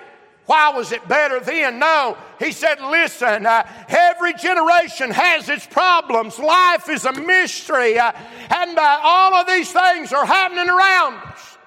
why 0.48 0.70
was 0.70 0.92
it 0.92 1.06
better 1.06 1.40
then? 1.40 1.78
No, 1.78 2.16
he 2.38 2.52
said, 2.52 2.80
listen, 2.80 3.44
uh, 3.44 3.68
every 3.86 4.32
generation 4.32 5.10
has 5.10 5.50
its 5.50 5.66
problems. 5.66 6.38
Life 6.38 6.88
is 6.88 7.04
a 7.04 7.12
mystery, 7.12 7.98
uh, 7.98 8.12
and 8.48 8.78
uh, 8.78 9.00
all 9.02 9.34
of 9.34 9.46
these 9.46 9.70
things 9.70 10.10
are 10.10 10.24
happening 10.24 10.70
around 10.70 11.16
us. 11.16 11.58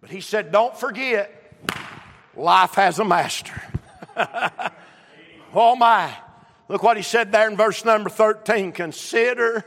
But 0.00 0.10
he 0.10 0.20
said, 0.20 0.50
don't 0.50 0.76
forget, 0.76 1.30
life 2.34 2.74
has 2.74 2.98
a 2.98 3.04
master. 3.04 3.62
oh 5.54 5.76
my. 5.76 6.12
Look 6.68 6.82
what 6.82 6.96
he 6.96 7.04
said 7.04 7.30
there 7.30 7.48
in 7.48 7.56
verse 7.56 7.84
number 7.84 8.10
13. 8.10 8.72
Consider 8.72 9.64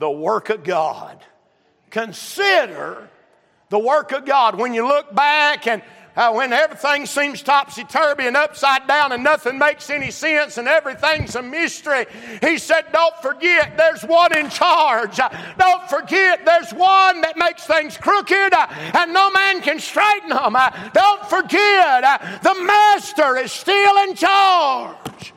the 0.00 0.10
work 0.10 0.50
of 0.50 0.64
God. 0.64 1.22
Consider 1.90 3.08
the 3.68 3.78
work 3.78 4.10
of 4.10 4.24
God. 4.24 4.56
When 4.58 4.74
you 4.74 4.88
look 4.88 5.14
back 5.14 5.68
and 5.68 5.82
uh, 6.18 6.32
when 6.32 6.52
everything 6.52 7.06
seems 7.06 7.42
topsy 7.42 7.84
turvy 7.84 8.26
and 8.26 8.36
upside 8.36 8.88
down 8.88 9.12
and 9.12 9.22
nothing 9.22 9.56
makes 9.56 9.88
any 9.88 10.10
sense 10.10 10.58
and 10.58 10.66
everything's 10.66 11.36
a 11.36 11.42
mystery, 11.42 12.06
he 12.40 12.58
said, 12.58 12.86
Don't 12.92 13.14
forget 13.22 13.76
there's 13.76 14.02
one 14.02 14.36
in 14.36 14.50
charge. 14.50 15.16
Don't 15.58 15.88
forget 15.88 16.44
there's 16.44 16.72
one 16.72 17.20
that 17.20 17.36
makes 17.36 17.64
things 17.64 17.96
crooked 17.96 18.52
uh, 18.52 18.66
and 18.94 19.12
no 19.12 19.30
man 19.30 19.60
can 19.60 19.78
straighten 19.78 20.30
them. 20.30 20.56
Uh, 20.56 20.70
don't 20.92 21.24
forget 21.26 22.02
uh, 22.02 22.18
the 22.42 22.64
master 22.64 23.36
is 23.36 23.52
still 23.52 24.08
in 24.08 24.16
charge. 24.16 25.32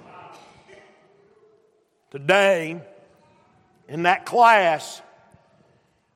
Today, 2.10 2.82
in 3.88 4.04
that 4.04 4.26
class, 4.26 5.00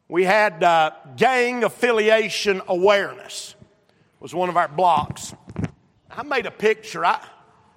we 0.08 0.24
had 0.24 0.64
uh, 0.64 0.90
gang 1.16 1.64
affiliation 1.64 2.64
awareness 2.68 3.55
was 4.26 4.34
one 4.34 4.50
of 4.50 4.58
our 4.58 4.68
blocks. 4.68 5.36
I 6.10 6.24
made 6.24 6.48
a 6.48 6.52
picture. 6.52 7.06
I, 7.06 7.24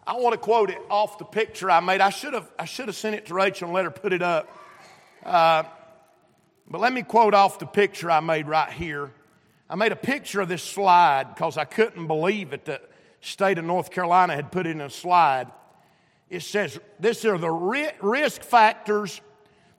I 0.06 0.14
want 0.14 0.32
to 0.32 0.38
quote 0.38 0.70
it 0.70 0.78
off 0.88 1.18
the 1.18 1.26
picture 1.26 1.70
I 1.70 1.80
made. 1.80 2.00
I 2.00 2.08
should 2.08 2.32
have, 2.32 2.50
I 2.58 2.64
should 2.64 2.86
have 2.86 2.96
sent 2.96 3.14
it 3.14 3.26
to 3.26 3.34
Rachel 3.34 3.66
and 3.66 3.74
let 3.74 3.84
her 3.84 3.90
put 3.90 4.14
it 4.14 4.22
up. 4.22 4.48
Uh, 5.22 5.64
but 6.66 6.80
let 6.80 6.94
me 6.94 7.02
quote 7.02 7.34
off 7.34 7.58
the 7.58 7.66
picture 7.66 8.10
I 8.10 8.20
made 8.20 8.48
right 8.48 8.72
here. 8.72 9.12
I 9.68 9.74
made 9.74 9.92
a 9.92 9.96
picture 9.96 10.40
of 10.40 10.48
this 10.48 10.62
slide 10.62 11.34
because 11.34 11.58
I 11.58 11.66
couldn't 11.66 12.06
believe 12.06 12.54
it. 12.54 12.64
The 12.64 12.80
state 13.20 13.58
of 13.58 13.66
North 13.66 13.90
Carolina 13.90 14.34
had 14.34 14.50
put 14.50 14.66
in 14.66 14.80
a 14.80 14.88
slide. 14.88 15.48
It 16.30 16.40
says, 16.40 16.80
These 16.98 17.26
are 17.26 17.36
the 17.36 17.50
risk 17.50 18.40
factors 18.40 19.20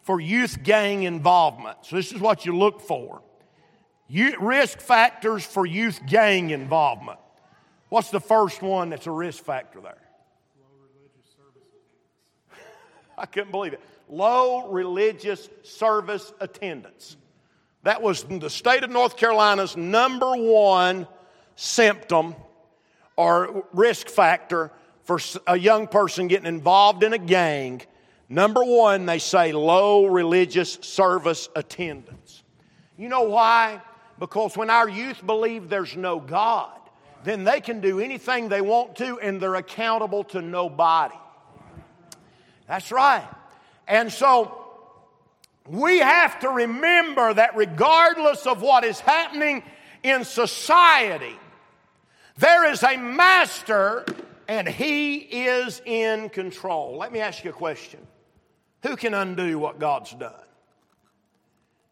for 0.03 0.21
youth 0.21 0.61
gang 0.61 1.01
involvement. 1.01 1.77
So, 1.81 1.95
this 1.95 2.11
is 2.11 2.21
what 2.21 2.45
you 2.45 2.55
look 2.55 2.79
for 2.79 3.23
risk 4.09 4.79
factors 4.79 5.45
for 5.45 5.65
youth 5.65 6.05
gang 6.05 6.49
involvement. 6.49 7.19
What's 7.89 8.11
the 8.11 8.19
first 8.19 8.61
one 8.61 8.89
that's 8.89 9.07
a 9.07 9.11
risk 9.11 9.43
factor 9.43 9.81
there? 9.81 9.97
Low 10.59 10.67
religious 10.81 11.27
service 11.37 11.63
I 13.17 13.25
couldn't 13.25 13.51
believe 13.51 13.73
it. 13.73 13.81
Low 14.07 14.69
religious 14.69 15.49
service 15.63 16.33
attendance. 16.39 17.17
That 17.83 18.01
was 18.01 18.23
the 18.23 18.49
state 18.49 18.83
of 18.83 18.89
North 18.89 19.17
Carolina's 19.17 19.77
number 19.77 20.35
one 20.35 21.07
symptom 21.55 22.35
or 23.15 23.65
risk 23.73 24.07
factor 24.07 24.71
for 25.03 25.19
a 25.47 25.57
young 25.57 25.87
person 25.87 26.27
getting 26.27 26.45
involved 26.45 27.03
in 27.03 27.13
a 27.13 27.17
gang. 27.17 27.81
Number 28.27 28.63
one, 28.63 29.05
they 29.05 29.19
say 29.19 29.51
low 29.51 30.05
religious 30.05 30.73
service 30.81 31.49
attendance. 31.55 32.43
You 32.97 33.09
know 33.09 33.23
why? 33.23 33.81
Because 34.19 34.57
when 34.57 34.69
our 34.69 34.87
youth 34.87 35.25
believe 35.25 35.69
there's 35.69 35.95
no 35.95 36.19
God, 36.19 36.77
then 37.23 37.43
they 37.43 37.61
can 37.61 37.79
do 37.79 37.99
anything 37.99 38.49
they 38.49 38.61
want 38.61 38.97
to 38.97 39.19
and 39.19 39.41
they're 39.41 39.55
accountable 39.55 40.25
to 40.25 40.41
nobody. 40.41 41.15
That's 42.67 42.91
right. 42.91 43.27
And 43.87 44.11
so 44.11 44.65
we 45.67 45.99
have 45.99 46.39
to 46.41 46.49
remember 46.49 47.33
that 47.33 47.55
regardless 47.55 48.45
of 48.45 48.61
what 48.61 48.83
is 48.83 48.99
happening 48.99 49.63
in 50.03 50.23
society, 50.23 51.35
there 52.37 52.71
is 52.71 52.83
a 52.83 52.97
master 52.97 54.05
and 54.47 54.67
he 54.67 55.17
is 55.17 55.81
in 55.85 56.29
control. 56.29 56.97
Let 56.97 57.11
me 57.11 57.19
ask 57.19 57.43
you 57.43 57.51
a 57.51 57.53
question 57.53 58.05
Who 58.83 58.95
can 58.95 59.13
undo 59.13 59.59
what 59.59 59.79
God's 59.79 60.13
done? 60.13 60.33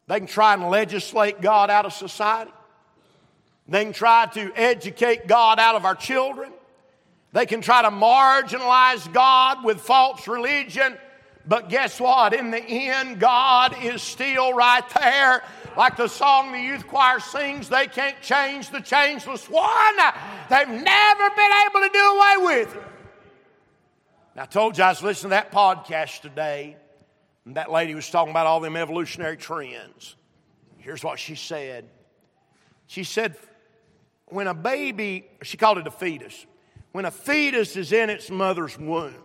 They 0.08 0.20
can 0.20 0.28
try 0.28 0.54
and 0.54 0.70
legislate 0.70 1.42
God 1.42 1.70
out 1.70 1.86
of 1.86 1.94
society. 1.94 2.52
They 3.68 3.84
can 3.84 3.94
try 3.94 4.28
to 4.28 4.52
educate 4.56 5.28
God 5.28 5.60
out 5.60 5.76
of 5.76 5.84
our 5.84 5.96
children. 5.96 6.52
They 7.34 7.46
can 7.46 7.60
try 7.60 7.82
to 7.82 7.90
marginalize 7.90 9.12
God 9.12 9.66
with 9.66 9.82
false 9.82 10.28
religion. 10.28 10.98
But 11.46 11.70
guess 11.70 12.00
what? 12.00 12.34
In 12.34 12.52
the 12.52 12.64
end, 12.64 13.20
God 13.20 13.76
is 13.84 14.02
still 14.02 14.54
right 14.54 14.84
there. 14.96 15.44
Like 15.76 15.98
the 15.98 16.08
song 16.08 16.54
the 16.54 16.60
youth 16.60 16.88
choir 16.88 17.20
sings, 17.20 17.70
they 17.70 17.88
can't 17.88 18.20
change 18.22 18.70
the 18.70 18.80
changeless 18.80 19.50
one. 19.50 19.96
They've 20.50 20.68
never 20.68 21.30
been 21.36 21.52
able 21.68 21.82
to 21.82 21.90
do 21.94 22.00
away 22.00 22.36
with 22.40 22.76
it. 22.76 22.84
I 24.38 24.46
told 24.46 24.78
you 24.78 24.84
I 24.84 24.90
was 24.90 25.02
listening 25.02 25.32
to 25.32 25.36
that 25.36 25.52
podcast 25.52 26.22
today 26.22 26.78
and 27.48 27.56
that 27.56 27.72
lady 27.72 27.96
was 27.96 28.10
talking 28.10 28.32
about 28.32 28.46
all 28.46 28.60
them 28.60 28.76
evolutionary 28.76 29.38
trends. 29.38 30.18
Here's 30.80 31.02
what 31.02 31.18
she 31.18 31.36
said. 31.36 31.86
She 32.88 33.06
said, 33.06 33.38
when 34.26 34.48
a 34.48 34.54
baby, 34.54 35.30
she 35.44 35.56
called 35.56 35.78
it 35.78 35.88
a 35.88 35.92
fetus, 35.92 36.46
when 36.92 37.06
a 37.06 37.12
fetus 37.12 37.78
is 37.78 37.94
in 37.94 38.10
its 38.10 38.30
mother's 38.30 38.78
womb, 38.78 39.16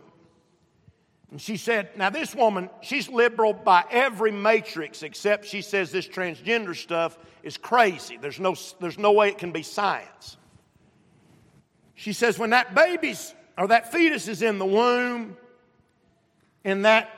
and 1.32 1.40
she 1.40 1.56
said, 1.56 1.88
now 1.96 2.10
this 2.10 2.32
woman, 2.32 2.70
she's 2.80 3.08
liberal 3.08 3.54
by 3.54 3.84
every 3.90 4.30
matrix 4.30 5.02
except 5.02 5.46
she 5.46 5.60
says 5.60 5.90
this 5.90 6.06
transgender 6.06 6.76
stuff 6.76 7.18
is 7.42 7.56
crazy. 7.56 8.18
There's 8.18 8.38
no, 8.38 8.54
there's 8.80 8.98
no 8.98 9.12
way 9.12 9.30
it 9.30 9.38
can 9.38 9.50
be 9.50 9.64
science. 9.64 10.36
She 11.96 12.12
says, 12.12 12.38
when 12.38 12.50
that 12.50 12.72
baby's 12.74 13.34
or 13.58 13.66
that 13.68 13.90
fetus 13.90 14.28
is 14.28 14.42
in 14.42 14.58
the 14.58 14.66
womb, 14.66 15.36
and 16.64 16.84
that 16.84 17.10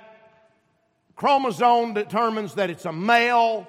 chromosome 1.16 1.94
determines 1.94 2.54
that 2.54 2.70
it's 2.70 2.84
a 2.84 2.92
male, 2.92 3.66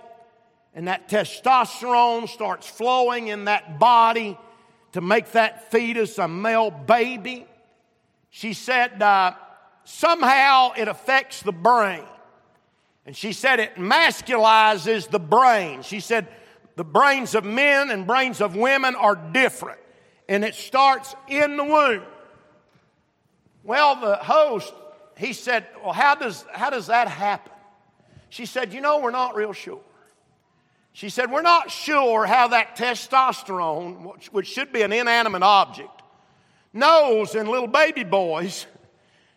and 0.74 0.88
that 0.88 1.10
testosterone 1.10 2.28
starts 2.28 2.68
flowing 2.68 3.28
in 3.28 3.46
that 3.46 3.80
body 3.80 4.38
to 4.92 5.02
make 5.02 5.32
that 5.32 5.72
fetus 5.72 6.18
a 6.18 6.28
male 6.28 6.72
baby. 6.72 7.46
She 8.30 8.54
said, 8.54 9.02
uh, 9.02 9.34
somehow 9.86 10.72
it 10.76 10.88
affects 10.88 11.42
the 11.42 11.52
brain. 11.52 12.04
And 13.06 13.16
she 13.16 13.34
said 13.34 13.60
it 13.60 13.76
masculizes 13.76 15.10
the 15.10 15.20
brain. 15.20 15.84
She 15.84 16.00
said 16.00 16.28
the 16.76 16.84
brains 16.84 17.36
of 17.36 17.46
men 17.46 17.92
and 17.92 18.08
brains 18.08 18.42
of 18.42 18.56
women 18.56 18.96
are 18.96 19.16
different. 19.16 19.80
And 20.28 20.44
it 20.44 20.56
starts 20.56 21.16
in 21.28 21.56
the 21.56 21.64
womb. 21.64 22.04
Well, 23.64 23.96
the 24.00 24.16
host, 24.16 24.74
he 25.18 25.34
said, 25.34 25.66
Well, 25.84 25.94
how 25.94 26.16
does, 26.16 26.46
how 26.52 26.70
does 26.70 26.88
that 26.88 27.08
happen? 27.08 27.52
She 28.30 28.46
said, 28.46 28.74
You 28.74 28.82
know, 28.82 29.00
we're 29.00 29.12
not 29.12 29.36
real 29.36 29.54
sure. 29.54 29.82
She 30.94 31.10
said, 31.10 31.32
We're 31.32 31.42
not 31.42 31.72
sure 31.72 32.26
how 32.26 32.50
that 32.50 32.76
testosterone, 32.76 34.32
which 34.32 34.48
should 34.48 34.72
be 34.72 34.82
an 34.82 34.94
inanimate 34.94 35.44
object, 35.44 36.02
knows 36.74 37.36
in 37.36 37.48
little 37.48 37.68
baby 37.68 38.04
boys 38.04 38.66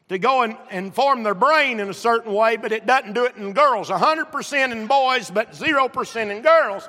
to 0.08 0.18
go 0.18 0.42
and, 0.42 0.56
and 0.70 0.94
form 0.94 1.22
their 1.22 1.34
brain 1.34 1.80
in 1.80 1.90
a 1.90 1.94
certain 1.94 2.32
way, 2.32 2.56
but 2.56 2.72
it 2.72 2.86
doesn't 2.86 3.12
do 3.12 3.24
it 3.26 3.36
in 3.36 3.52
girls. 3.52 3.90
100% 3.90 4.72
in 4.72 4.86
boys, 4.86 5.30
but 5.30 5.52
0% 5.52 6.30
in 6.30 6.42
girls. 6.42 6.88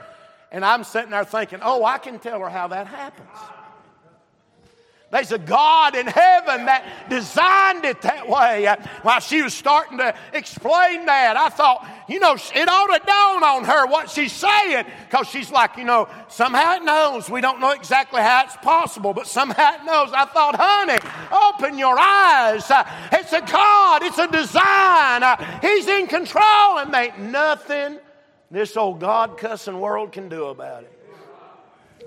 And 0.51 0.63
I'm 0.63 0.83
sitting 0.83 1.11
there 1.11 1.25
thinking, 1.25 1.59
oh, 1.61 1.83
I 1.83 1.97
can 1.97 2.19
tell 2.19 2.39
her 2.39 2.49
how 2.49 2.69
that 2.69 2.87
happens. 2.87 3.27
There's 5.11 5.31
a 5.31 5.39
God 5.39 5.95
in 5.95 6.05
heaven 6.05 6.65
that 6.65 7.09
designed 7.09 7.83
it 7.83 7.99
that 8.03 8.29
way. 8.29 8.67
While 9.01 9.19
she 9.19 9.41
was 9.41 9.55
starting 9.55 9.97
to 9.97 10.13
explain 10.33 11.07
that, 11.07 11.35
I 11.35 11.49
thought, 11.49 11.87
you 12.07 12.19
know, 12.19 12.33
it 12.33 12.69
ought 12.69 12.87
to 12.87 13.05
dawn 13.05 13.43
on 13.43 13.63
her 13.63 13.87
what 13.87 14.11
she's 14.11 14.31
saying. 14.31 14.85
Because 15.09 15.27
she's 15.27 15.49
like, 15.49 15.77
you 15.77 15.83
know, 15.83 16.07
somehow 16.27 16.75
it 16.75 16.83
knows. 16.83 17.27
We 17.27 17.41
don't 17.41 17.59
know 17.59 17.71
exactly 17.71 18.21
how 18.21 18.43
it's 18.45 18.55
possible, 18.57 19.13
but 19.13 19.25
somehow 19.25 19.75
it 19.75 19.83
knows. 19.83 20.11
I 20.13 20.25
thought, 20.25 20.55
honey, 20.55 20.99
open 21.31 21.79
your 21.79 21.97
eyes. 21.97 22.65
It's 23.11 23.33
a 23.33 23.41
God, 23.41 24.03
it's 24.03 24.19
a 24.19 24.27
design. 24.27 25.23
He's 25.61 25.87
in 25.87 26.05
control, 26.05 26.77
and 26.77 26.93
ain't 26.93 27.17
nothing 27.17 27.97
this 28.51 28.77
old 28.77 28.99
God 28.99 29.37
cussing 29.37 29.79
world 29.79 30.11
can 30.11 30.29
do 30.29 30.45
about 30.45 30.83
it. 30.83 30.99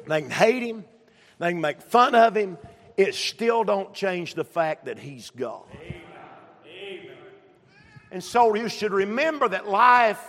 They 0.06 0.22
can 0.22 0.30
hate 0.30 0.62
him, 0.62 0.84
they 1.38 1.50
can 1.50 1.60
make 1.60 1.82
fun 1.82 2.14
of 2.14 2.36
him, 2.36 2.58
it 2.96 3.14
still 3.14 3.64
don't 3.64 3.94
change 3.94 4.34
the 4.34 4.44
fact 4.44 4.86
that 4.86 4.98
he's 4.98 5.30
God. 5.30 5.64
And 8.10 8.22
so 8.22 8.54
you 8.54 8.68
should 8.68 8.92
remember 8.92 9.48
that 9.48 9.66
life 9.66 10.22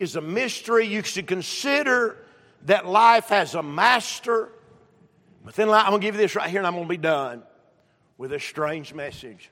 is 0.00 0.16
a 0.16 0.20
mystery. 0.20 0.86
You 0.86 1.02
should 1.02 1.26
consider 1.26 2.16
that 2.62 2.86
life 2.86 3.28
has 3.28 3.54
a 3.54 3.62
master. 3.62 4.50
But 5.44 5.54
then 5.54 5.70
I'm 5.70 5.90
going 5.90 6.00
to 6.00 6.06
give 6.06 6.16
you 6.16 6.20
this 6.20 6.34
right 6.34 6.50
here 6.50 6.58
and 6.58 6.66
I'm 6.66 6.74
going 6.74 6.86
to 6.86 6.88
be 6.88 6.96
done 6.96 7.44
with 8.18 8.32
a 8.32 8.40
strange 8.40 8.92
message. 8.92 9.50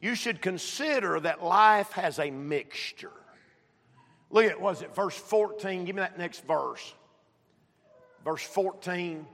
You 0.00 0.16
should 0.16 0.42
consider 0.42 1.20
that 1.20 1.44
life 1.44 1.92
has 1.92 2.18
a 2.18 2.30
mixture. 2.30 3.12
Look 4.30 4.46
at, 4.46 4.60
was 4.60 4.82
it 4.82 4.94
verse 4.94 5.16
14? 5.16 5.84
Give 5.84 5.94
me 5.94 6.00
that 6.00 6.18
next 6.18 6.44
verse. 6.44 6.94
Verse 8.24 8.42
14. 8.42 9.24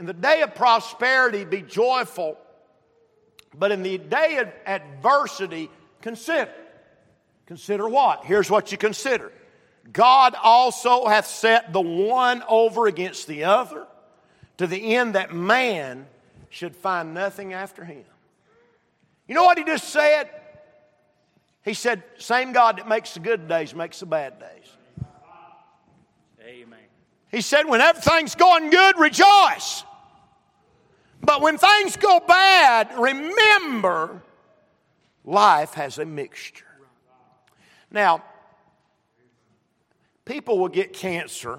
In 0.00 0.06
the 0.06 0.14
day 0.14 0.40
of 0.40 0.54
prosperity, 0.54 1.44
be 1.44 1.60
joyful, 1.60 2.38
but 3.54 3.70
in 3.70 3.82
the 3.82 3.98
day 3.98 4.38
of 4.38 4.48
adversity, 4.64 5.68
consider. 6.00 6.50
Consider 7.44 7.86
what? 7.86 8.24
Here's 8.24 8.50
what 8.50 8.72
you 8.72 8.78
consider 8.78 9.30
God 9.92 10.34
also 10.42 11.06
hath 11.06 11.26
set 11.26 11.74
the 11.74 11.82
one 11.82 12.42
over 12.48 12.86
against 12.86 13.26
the 13.26 13.44
other, 13.44 13.86
to 14.56 14.66
the 14.66 14.96
end 14.96 15.16
that 15.16 15.34
man 15.34 16.06
should 16.48 16.74
find 16.74 17.12
nothing 17.12 17.52
after 17.52 17.84
him. 17.84 18.04
You 19.28 19.34
know 19.34 19.44
what 19.44 19.58
he 19.58 19.64
just 19.64 19.90
said? 19.90 20.30
He 21.62 21.74
said, 21.74 22.02
Same 22.16 22.52
God 22.52 22.78
that 22.78 22.88
makes 22.88 23.12
the 23.12 23.20
good 23.20 23.48
days 23.48 23.74
makes 23.74 24.00
the 24.00 24.06
bad 24.06 24.40
days. 24.40 25.06
Amen. 26.42 26.78
He 27.30 27.42
said, 27.42 27.64
When 27.64 27.82
everything's 27.82 28.34
going 28.34 28.70
good, 28.70 28.98
rejoice. 28.98 29.84
But 31.20 31.42
when 31.42 31.58
things 31.58 31.96
go 31.96 32.20
bad, 32.20 32.90
remember 32.98 34.22
life 35.24 35.74
has 35.74 35.98
a 35.98 36.04
mixture. 36.04 36.64
Now, 37.90 38.22
people 40.24 40.58
will 40.58 40.68
get 40.68 40.92
cancer 40.92 41.58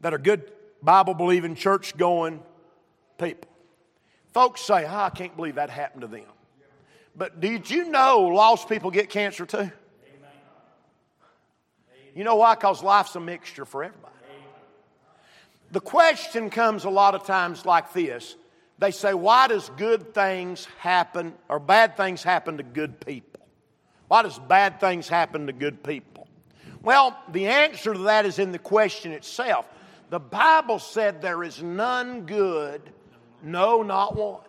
that 0.00 0.12
are 0.12 0.18
good 0.18 0.50
Bible 0.82 1.14
believing, 1.14 1.54
church 1.54 1.96
going 1.96 2.42
people. 3.18 3.48
Folks 4.32 4.62
say, 4.62 4.84
oh, 4.84 4.96
I 4.96 5.10
can't 5.10 5.36
believe 5.36 5.54
that 5.56 5.70
happened 5.70 6.02
to 6.02 6.06
them. 6.08 6.24
But 7.14 7.40
did 7.40 7.70
you 7.70 7.90
know 7.90 8.20
lost 8.20 8.68
people 8.68 8.90
get 8.90 9.10
cancer 9.10 9.46
too? 9.46 9.70
You 12.14 12.24
know 12.24 12.36
why? 12.36 12.54
Because 12.54 12.82
life's 12.82 13.14
a 13.16 13.20
mixture 13.20 13.64
for 13.64 13.84
everybody. 13.84 14.12
The 15.70 15.80
question 15.80 16.50
comes 16.50 16.84
a 16.84 16.90
lot 16.90 17.14
of 17.14 17.24
times 17.24 17.64
like 17.64 17.92
this 17.92 18.36
they 18.82 18.90
say, 18.90 19.14
why 19.14 19.46
does 19.46 19.70
good 19.76 20.12
things 20.12 20.66
happen 20.78 21.34
or 21.48 21.60
bad 21.60 21.96
things 21.96 22.24
happen 22.24 22.56
to 22.56 22.64
good 22.64 22.98
people? 22.98 23.46
Why 24.08 24.22
does 24.22 24.40
bad 24.40 24.80
things 24.80 25.08
happen 25.08 25.46
to 25.46 25.52
good 25.52 25.84
people? 25.84 26.26
Well, 26.82 27.16
the 27.30 27.46
answer 27.46 27.92
to 27.92 27.98
that 28.00 28.26
is 28.26 28.40
in 28.40 28.50
the 28.50 28.58
question 28.58 29.12
itself. 29.12 29.68
The 30.10 30.18
Bible 30.18 30.80
said 30.80 31.22
there 31.22 31.44
is 31.44 31.62
none 31.62 32.22
good, 32.26 32.82
no, 33.40 33.84
not 33.84 34.16
one. 34.16 34.40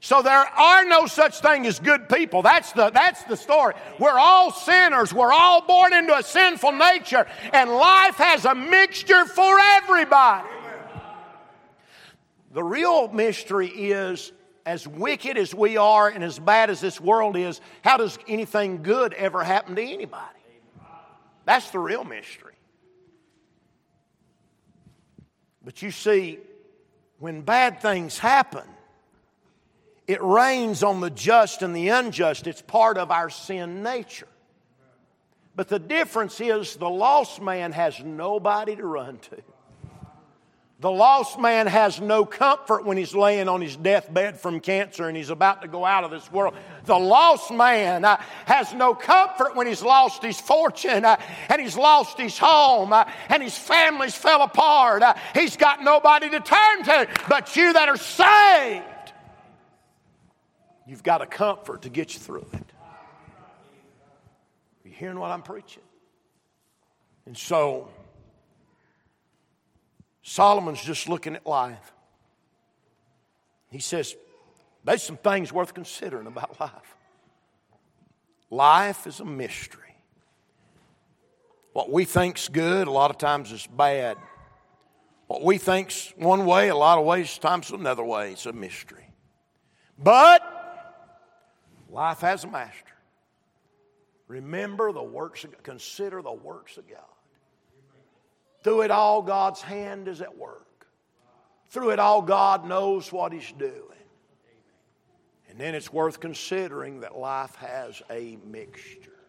So 0.00 0.20
there 0.20 0.34
are 0.34 0.84
no 0.84 1.06
such 1.06 1.40
thing 1.40 1.66
as 1.66 1.80
good 1.80 2.10
people. 2.10 2.42
That's 2.42 2.72
the, 2.72 2.90
that's 2.90 3.24
the 3.24 3.38
story. 3.38 3.72
We're 3.98 4.18
all 4.18 4.52
sinners. 4.52 5.14
We're 5.14 5.32
all 5.32 5.62
born 5.62 5.94
into 5.94 6.14
a 6.14 6.22
sinful 6.22 6.72
nature, 6.72 7.26
and 7.54 7.70
life 7.70 8.16
has 8.16 8.44
a 8.44 8.54
mixture 8.54 9.24
for 9.24 9.58
everybody. 9.58 10.46
The 12.52 12.62
real 12.62 13.08
mystery 13.08 13.68
is 13.68 14.32
as 14.64 14.86
wicked 14.86 15.36
as 15.38 15.54
we 15.54 15.76
are 15.76 16.08
and 16.08 16.22
as 16.22 16.38
bad 16.38 16.70
as 16.70 16.80
this 16.80 17.00
world 17.00 17.36
is, 17.36 17.60
how 17.82 17.96
does 17.96 18.18
anything 18.28 18.82
good 18.82 19.14
ever 19.14 19.42
happen 19.42 19.76
to 19.76 19.82
anybody? 19.82 20.38
That's 21.44 21.70
the 21.70 21.78
real 21.78 22.04
mystery. 22.04 22.54
But 25.64 25.82
you 25.82 25.90
see, 25.90 26.38
when 27.18 27.42
bad 27.42 27.80
things 27.80 28.18
happen, 28.18 28.64
it 30.06 30.22
rains 30.22 30.82
on 30.82 31.00
the 31.00 31.10
just 31.10 31.62
and 31.62 31.74
the 31.74 31.88
unjust. 31.88 32.46
It's 32.46 32.62
part 32.62 32.96
of 32.96 33.10
our 33.10 33.28
sin 33.28 33.82
nature. 33.82 34.28
But 35.54 35.68
the 35.68 35.78
difference 35.78 36.40
is 36.40 36.76
the 36.76 36.88
lost 36.88 37.42
man 37.42 37.72
has 37.72 37.98
nobody 38.00 38.76
to 38.76 38.86
run 38.86 39.18
to. 39.18 39.42
The 40.80 40.90
lost 40.90 41.40
man 41.40 41.66
has 41.66 42.00
no 42.00 42.24
comfort 42.24 42.84
when 42.84 42.96
he's 42.96 43.12
laying 43.12 43.48
on 43.48 43.60
his 43.60 43.76
deathbed 43.76 44.38
from 44.38 44.60
cancer 44.60 45.08
and 45.08 45.16
he's 45.16 45.30
about 45.30 45.62
to 45.62 45.68
go 45.68 45.84
out 45.84 46.04
of 46.04 46.12
this 46.12 46.30
world. 46.30 46.54
The 46.84 46.96
lost 46.96 47.50
man 47.50 48.04
uh, 48.04 48.22
has 48.44 48.72
no 48.72 48.94
comfort 48.94 49.56
when 49.56 49.66
he's 49.66 49.82
lost 49.82 50.22
his 50.22 50.40
fortune 50.40 51.04
uh, 51.04 51.16
and 51.48 51.60
he's 51.60 51.76
lost 51.76 52.16
his 52.16 52.38
home 52.38 52.92
uh, 52.92 53.06
and 53.28 53.42
his 53.42 53.58
family's 53.58 54.14
fell 54.14 54.40
apart. 54.40 55.02
Uh, 55.02 55.14
he's 55.34 55.56
got 55.56 55.82
nobody 55.82 56.30
to 56.30 56.38
turn 56.38 56.84
to. 56.84 57.08
But 57.28 57.56
you 57.56 57.72
that 57.72 57.88
are 57.88 57.96
saved, 57.96 59.12
you've 60.86 61.02
got 61.02 61.22
a 61.22 61.26
comfort 61.26 61.82
to 61.82 61.88
get 61.88 62.14
you 62.14 62.20
through 62.20 62.46
it. 62.52 62.62
Are 62.62 62.64
You 64.84 64.92
hearing 64.92 65.18
what 65.18 65.32
I'm 65.32 65.42
preaching? 65.42 65.82
And 67.26 67.36
so, 67.36 67.88
Solomon's 70.28 70.82
just 70.82 71.08
looking 71.08 71.36
at 71.36 71.46
life. 71.46 71.92
He 73.70 73.78
says, 73.78 74.14
There's 74.84 75.02
some 75.02 75.16
things 75.16 75.54
worth 75.54 75.72
considering 75.72 76.26
about 76.26 76.60
life. 76.60 76.96
Life 78.50 79.06
is 79.06 79.20
a 79.20 79.24
mystery. 79.24 79.96
What 81.72 81.90
we 81.90 82.04
think's 82.04 82.48
good, 82.48 82.88
a 82.88 82.90
lot 82.90 83.10
of 83.10 83.16
times 83.16 83.52
is 83.52 83.66
bad. 83.66 84.18
What 85.28 85.42
we 85.42 85.56
think's 85.56 86.12
one 86.16 86.44
way, 86.44 86.68
a 86.68 86.76
lot 86.76 86.98
of 86.98 87.06
ways, 87.06 87.38
times 87.38 87.70
another 87.70 88.04
way. 88.04 88.32
It's 88.32 88.44
a 88.44 88.52
mystery. 88.52 89.08
But 89.98 90.42
life 91.88 92.20
has 92.20 92.44
a 92.44 92.48
master. 92.48 92.84
Remember 94.26 94.92
the 94.92 95.02
works 95.02 95.44
of. 95.44 95.62
Consider 95.62 96.20
the 96.20 96.34
works 96.34 96.76
of 96.76 96.86
God. 96.86 97.17
Through 98.68 98.82
it 98.82 98.90
all, 98.90 99.22
God's 99.22 99.62
hand 99.62 100.08
is 100.08 100.20
at 100.20 100.36
work. 100.36 100.86
Through 101.70 101.92
it 101.92 101.98
all, 101.98 102.20
God 102.20 102.68
knows 102.68 103.10
what 103.10 103.32
He's 103.32 103.50
doing. 103.52 103.72
And 105.48 105.58
then 105.58 105.74
it's 105.74 105.90
worth 105.90 106.20
considering 106.20 107.00
that 107.00 107.16
life 107.16 107.54
has 107.54 108.02
a 108.10 108.36
mixture. 108.44 109.24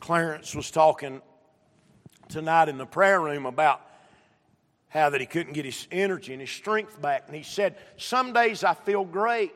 Clarence 0.00 0.54
was 0.54 0.70
talking 0.70 1.20
tonight 2.30 2.70
in 2.70 2.78
the 2.78 2.86
prayer 2.86 3.20
room 3.20 3.44
about 3.44 3.82
how 4.88 5.10
that 5.10 5.20
he 5.20 5.26
couldn't 5.26 5.52
get 5.52 5.66
his 5.66 5.86
energy 5.92 6.32
and 6.32 6.40
his 6.40 6.48
strength 6.48 7.02
back. 7.02 7.24
And 7.26 7.36
he 7.36 7.42
said, 7.42 7.76
Some 7.98 8.32
days 8.32 8.64
I 8.64 8.72
feel 8.72 9.04
great. 9.04 9.52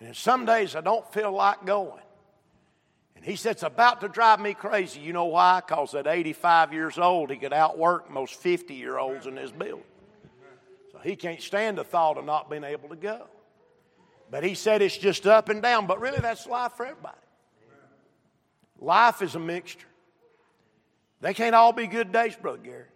And 0.00 0.16
some 0.16 0.46
days 0.46 0.74
I 0.74 0.80
don't 0.80 1.06
feel 1.12 1.30
like 1.30 1.66
going. 1.66 2.00
And 3.22 3.30
he 3.30 3.36
said, 3.36 3.52
It's 3.52 3.62
about 3.62 4.00
to 4.00 4.08
drive 4.08 4.40
me 4.40 4.52
crazy. 4.52 4.98
You 4.98 5.12
know 5.12 5.26
why? 5.26 5.60
Because 5.60 5.94
at 5.94 6.08
85 6.08 6.72
years 6.72 6.98
old, 6.98 7.30
he 7.30 7.36
could 7.36 7.52
outwork 7.52 8.10
most 8.10 8.34
50 8.34 8.74
year 8.74 8.98
olds 8.98 9.28
in 9.28 9.36
this 9.36 9.52
building. 9.52 9.84
So 10.90 10.98
he 10.98 11.14
can't 11.14 11.40
stand 11.40 11.78
the 11.78 11.84
thought 11.84 12.18
of 12.18 12.24
not 12.24 12.50
being 12.50 12.64
able 12.64 12.88
to 12.88 12.96
go. 12.96 13.28
But 14.28 14.42
he 14.42 14.54
said 14.54 14.82
it's 14.82 14.98
just 14.98 15.24
up 15.24 15.50
and 15.50 15.62
down. 15.62 15.86
But 15.86 16.00
really, 16.00 16.18
that's 16.18 16.48
life 16.48 16.72
for 16.72 16.84
everybody. 16.84 17.16
Life 18.80 19.22
is 19.22 19.36
a 19.36 19.38
mixture. 19.38 19.86
They 21.20 21.32
can't 21.32 21.54
all 21.54 21.72
be 21.72 21.86
good 21.86 22.10
days, 22.10 22.34
Brother 22.34 22.58
Gary. 22.58 22.86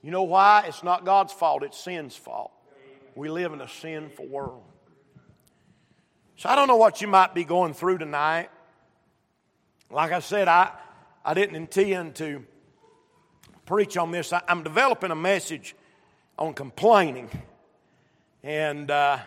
You 0.00 0.10
know 0.10 0.22
why? 0.22 0.64
It's 0.66 0.82
not 0.82 1.04
God's 1.04 1.34
fault, 1.34 1.62
it's 1.64 1.78
sin's 1.78 2.16
fault. 2.16 2.50
We 3.14 3.28
live 3.28 3.52
in 3.52 3.60
a 3.60 3.68
sinful 3.68 4.26
world. 4.28 4.62
So 6.36 6.48
I 6.48 6.56
don't 6.56 6.66
know 6.66 6.76
what 6.76 7.02
you 7.02 7.08
might 7.08 7.34
be 7.34 7.44
going 7.44 7.74
through 7.74 7.98
tonight. 7.98 8.48
Like 9.92 10.12
I 10.12 10.20
said, 10.20 10.48
I, 10.48 10.70
I 11.22 11.34
didn't 11.34 11.54
intend 11.54 12.14
to 12.14 12.42
preach 13.66 13.98
on 13.98 14.10
this. 14.10 14.32
I, 14.32 14.40
am 14.48 14.62
developing 14.62 15.10
a 15.10 15.14
message 15.14 15.76
on 16.38 16.54
complaining. 16.54 17.28
And 18.42 18.90
uh, 18.90 19.18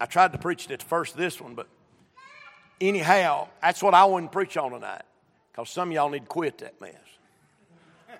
I 0.00 0.06
tried 0.06 0.32
to 0.32 0.38
preach 0.38 0.64
it 0.64 0.72
at 0.72 0.82
first 0.82 1.16
this 1.16 1.40
one, 1.40 1.54
but 1.54 1.68
anyhow, 2.80 3.48
that's 3.62 3.80
what 3.80 3.94
I 3.94 4.04
want 4.06 4.26
to 4.26 4.30
preach 4.30 4.56
on 4.56 4.72
tonight. 4.72 5.02
Because 5.52 5.70
some 5.70 5.90
of 5.90 5.94
y'all 5.94 6.10
need 6.10 6.22
to 6.22 6.26
quit 6.26 6.58
that 6.58 6.80
mess. 6.80 6.94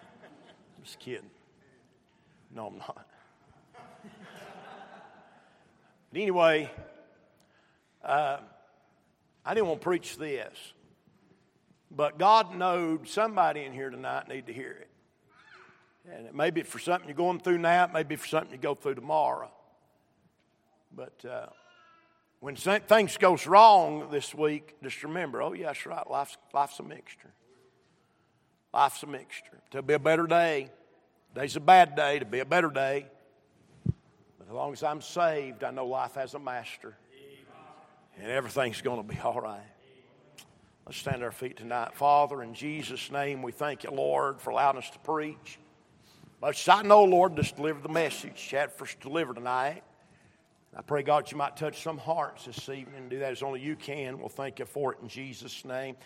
Just 0.84 1.00
kidding. 1.00 1.30
No, 2.54 2.68
I'm 2.68 2.78
not. 2.78 3.06
But 6.12 6.20
anyway, 6.20 6.70
uh, 8.04 8.36
I 9.44 9.54
didn't 9.54 9.66
want 9.66 9.80
to 9.80 9.84
preach 9.84 10.16
this, 10.16 10.54
but 11.94 12.18
God 12.18 12.56
knowed 12.56 13.08
somebody 13.08 13.62
in 13.62 13.72
here 13.72 13.90
tonight 13.90 14.28
need 14.28 14.46
to 14.46 14.52
hear 14.52 14.72
it. 14.72 14.88
And 16.10 16.26
it 16.26 16.34
may 16.34 16.50
be 16.50 16.62
for 16.62 16.78
something 16.78 17.08
you're 17.08 17.16
going 17.16 17.40
through 17.40 17.58
now, 17.58 17.84
it 17.84 17.92
may 17.92 18.02
be 18.02 18.16
for 18.16 18.26
something 18.26 18.52
you 18.52 18.58
go 18.58 18.74
through 18.74 18.96
tomorrow. 18.96 19.50
But 20.94 21.24
uh, 21.24 21.46
when 22.40 22.56
things 22.56 23.16
goes 23.18 23.46
wrong 23.46 24.08
this 24.10 24.34
week, 24.34 24.74
just 24.82 25.02
remember, 25.04 25.42
oh, 25.42 25.52
yeah, 25.52 25.66
that's 25.66 25.86
right, 25.86 26.08
life's, 26.10 26.36
life's 26.52 26.80
a 26.80 26.82
mixture. 26.82 27.32
Life's 28.74 29.02
a 29.02 29.06
mixture. 29.06 29.60
There'll 29.70 29.86
be 29.86 29.94
a 29.94 29.98
better 29.98 30.26
day. 30.26 30.70
Today's 31.34 31.56
a 31.56 31.60
bad 31.60 31.94
day, 31.94 32.18
to 32.18 32.24
be 32.24 32.40
a 32.40 32.44
better 32.44 32.70
day. 32.70 33.06
But 33.84 34.48
as 34.48 34.52
long 34.52 34.72
as 34.72 34.82
I'm 34.82 35.00
saved, 35.00 35.62
I 35.62 35.70
know 35.70 35.86
life 35.86 36.14
has 36.14 36.34
a 36.34 36.38
master. 36.38 36.96
And 38.18 38.30
everything's 38.30 38.82
going 38.82 39.06
to 39.06 39.14
be 39.14 39.18
all 39.20 39.40
right. 39.40 39.60
Let's 40.92 41.00
stand 41.00 41.22
our 41.22 41.32
feet 41.32 41.56
tonight. 41.56 41.94
Father, 41.94 42.42
in 42.42 42.52
Jesus' 42.52 43.10
name, 43.10 43.40
we 43.40 43.50
thank 43.50 43.82
you, 43.82 43.90
Lord, 43.90 44.42
for 44.42 44.50
allowing 44.50 44.76
us 44.76 44.90
to 44.90 44.98
preach. 44.98 45.58
But 46.38 46.68
I 46.68 46.82
know, 46.82 47.04
Lord, 47.04 47.34
just 47.34 47.56
deliver 47.56 47.80
the 47.80 47.88
message 47.88 48.50
you 48.52 48.58
had 48.58 48.70
for 48.70 48.84
us 48.84 48.92
to 48.92 49.08
deliver 49.08 49.32
tonight. 49.32 49.84
I 50.76 50.82
pray, 50.82 51.02
God, 51.02 51.32
you 51.32 51.38
might 51.38 51.56
touch 51.56 51.82
some 51.82 51.96
hearts 51.96 52.44
this 52.44 52.68
evening 52.68 52.96
and 52.98 53.08
do 53.08 53.20
that 53.20 53.32
as 53.32 53.42
only 53.42 53.60
you 53.60 53.74
can. 53.74 54.18
We'll 54.18 54.28
thank 54.28 54.58
you 54.58 54.66
for 54.66 54.92
it 54.92 54.98
in 55.00 55.08
Jesus' 55.08 55.64
name. 55.64 55.96